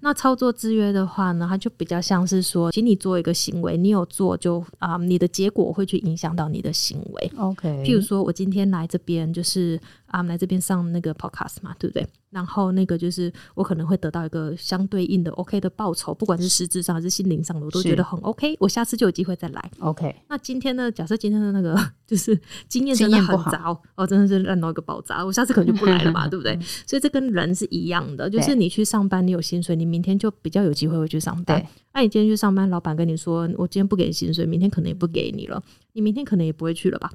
[0.00, 7.32] 那操作制约的话呢，它就比较像是说，请你做一个行为，你有做就啊，你的结果会去影响到你的行为。
[7.36, 12.06] OK，譬如说我今天来这边就是啊，来这边上那个 podcast 嘛，对不对？
[12.30, 18.56] 然后那个就是我可能会得到一个相对应的 OK 的报酬，不管是实质上还是心灵上的，我都觉得很 OK。
[18.60, 19.70] 我下次就有机会再来。
[19.80, 20.14] OK。
[20.28, 20.90] 那今天呢？
[20.92, 22.38] 假设今天的那个就是
[22.68, 26.56] 经验真的很糟哦，真的是烂到一个爆炸，我下次可能就不来了嘛， 对不对？
[26.86, 31.64] 所以这跟人是一样的，就是你去上班，你有薪水，你明天就比较有机会会去上班。
[31.92, 35.60] 那你今天去上班，老板跟你说，我今天不给薪水，明天可能也不给你了，
[35.94, 37.10] 你明天可能也不会去了吧？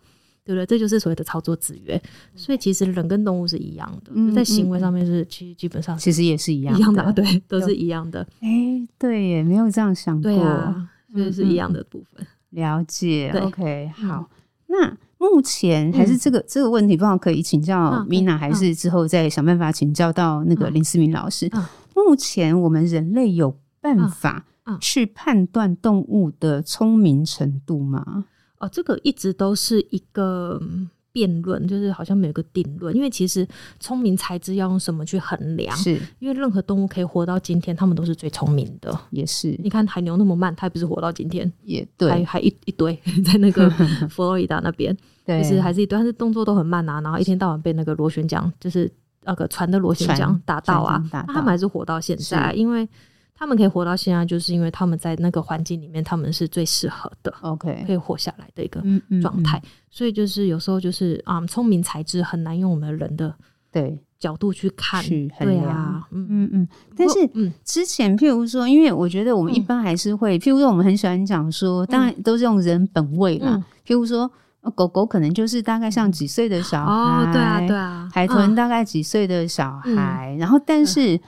[0.46, 0.66] 对不对？
[0.66, 2.02] 这就是所谓的操作制约。
[2.36, 8.22] 所以其实人跟动物是一样的，嗯、在行为上面是其实基本上其实也是一样一样的，对，都是一样的。
[8.40, 12.26] 哎、欸，对耶，没有这样想过，对啊，所以是一样的部分。
[12.52, 14.30] 了解，OK，好。
[14.68, 21.50] 那目前还是这个、嗯、这个问题，不知道可以请教 Mina，、嗯、还是之后再想办法请教到那个林思明老师。
[21.96, 24.46] 目前我们人类有办法
[24.82, 28.26] 去判断动物的聪明程度吗？
[28.66, 30.62] 哦，这个一直都是一个
[31.12, 32.94] 辩论，就是好像没有个定论。
[32.96, 33.48] 因为其实
[33.80, 35.76] 聪明才智要用什么去衡量？
[35.78, 38.98] 是因为任何动物可以活到今天，它们都是最聪明的。
[39.12, 42.94] 也是，你看海牛那么慢，它也不是活到今天，也对，还还一一堆
[43.26, 43.70] 在那个
[44.10, 44.96] 佛罗里达那边，
[45.26, 47.00] 对，其实还是一堆，但是动作都很慢啊。
[47.02, 48.92] 然后一天到晚被那个螺旋桨，就是
[49.24, 52.88] 那个船的螺旋桨打到啊，那他们还是活到现在，因为。
[53.38, 58.82] 他们可以活到现在，就是因为他们在那个环境里面，他们是最适合的，OK，可以活下来的一个
[59.22, 59.62] 状态。
[59.90, 63.36] 所以就是有时候就是啊，聪明才智很难用我们人的
[63.74, 65.04] 对角度去看。
[65.06, 66.68] 对啊，嗯嗯嗯。
[66.96, 67.30] 但是
[67.66, 73.62] 之前，譬如说，因为我觉得我们一般还是会，譬如说，我们很喜欢讲说，当然都是用人本位啦。
[73.86, 74.32] 譬如说，
[74.76, 81.20] 狗狗可能就是大概像几岁的小孩，对啊对啊，海豚大概几岁的小孩，然后但是。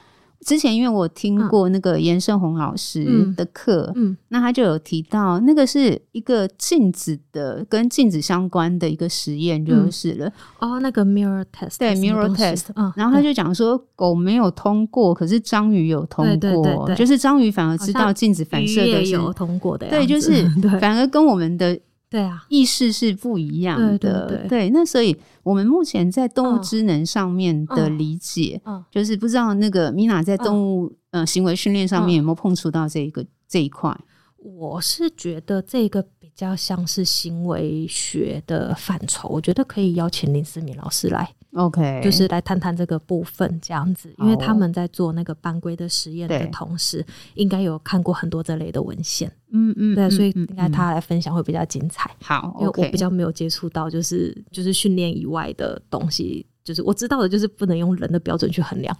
[0.45, 10.27] 之前因为我听过那个严胜宏老师的课，嗯，嗯，那他就有提到那个是一个镜子的跟镜子相关的一个实验就是了。
[10.59, 20.47] 嗯、哦，那个 mirror test，对 mirror test，嗯，然后他就讲说狗没有通过，可是章鱼有通过，就是章鱼反而知道镜子反射的有通过的，对，就是
[20.79, 21.77] 反而跟我们的。
[22.09, 23.97] 对啊，意识是不一样的。
[23.97, 28.75] 对，对，对，对，那所以我们目前在动物智能上面的理解，嗯。
[28.77, 33.95] 嗯、就是不知道那个 Mina 在动物、嗯、呃行为训练上面有没有碰触到这一个这一块？
[34.37, 41.27] 我是觉得这个比较像是行为学的范畴，我觉得可以邀请林思敏老师来。
[41.53, 49.31] OK，就是来谈谈这个部分这样子，因为他们在做那个班规的实验的同时，应该有看过很多这类的文献。
[49.51, 52.11] 嗯嗯，对，所以应该他来分享会比较精彩。
[52.21, 58.95] 好，因为我比较没有接触到，就是就是训练以外的东西，就是我知道的，就是不能用人的标准去衡量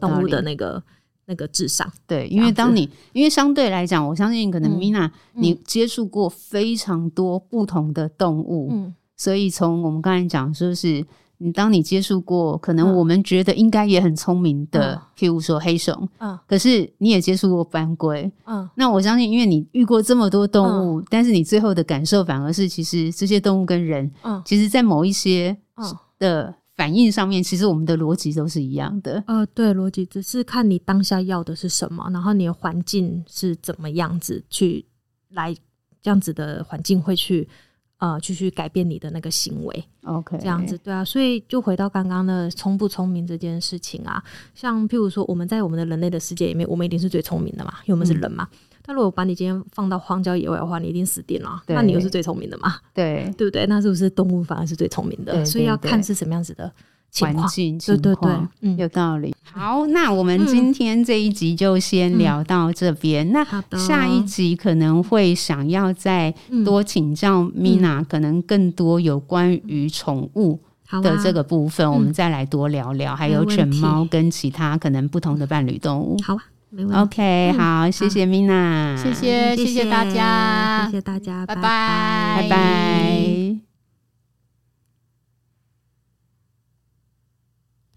[0.00, 0.82] 动物的那个
[1.30, 1.88] 那个智商。
[2.06, 11.06] 对，因为当你因为相对来讲，我相信可能 Mina 你接触过非常多不同的动物，嗯，所以从我们刚才讲，就是。
[11.42, 25.56] 你当你接触过，可能我们觉得应该也很聪明的，嗯、譬如说黑熊，嗯，可是你也接触过斑龟，嗯，那我相信，因为你遇过这么多动物，嗯、但是你最后的感受反而是，其实这些动物跟人，嗯，其实在某一些
[26.18, 29.22] 的反应上面，其实我们的逻辑都是一样的。
[29.26, 34.86] 呃，对，逻辑只是看你当下要的是什么，然后你的环境是怎么样子去
[35.28, 35.54] 来
[36.00, 37.46] 这样子的环境会去。
[38.02, 44.24] 呃，继续改变你的那个行为，OK，这样子对啊，所以就回到刚刚的聪不聪明这件事情啊，
[44.54, 48.48] 像譬如说我们在我们的人类的世界里面，我们一定是最聪明的嘛，因为我们是人嘛。
[48.50, 52.76] 嗯、但如果把你今天放到荒郊野外的话，你一定死定了，那你又是最聪明的嘛？
[52.94, 53.66] 对， 对不对？
[53.66, 55.44] 那是不是动物反而是最聪明的？
[55.44, 56.72] 所以要看是什么样子的。
[57.12, 59.34] 环境情况，对对对，嗯，有道理。
[59.42, 63.28] 好，那我们今天这一集就先聊到这边。
[63.28, 66.32] 嗯、那下一集可能会想要再
[66.64, 70.60] 多请教 Mina，可能更多有关于宠物
[71.02, 73.16] 的这个部分，我们再来多聊聊。
[73.16, 76.16] 还有犬猫跟其他可能不同的伴侣动物。
[76.22, 76.44] 好啊。
[76.72, 81.62] OK，好，谢谢 Mina，谢谢，谢谢大家，谢谢大家，拜拜，
[82.42, 83.39] 拜拜。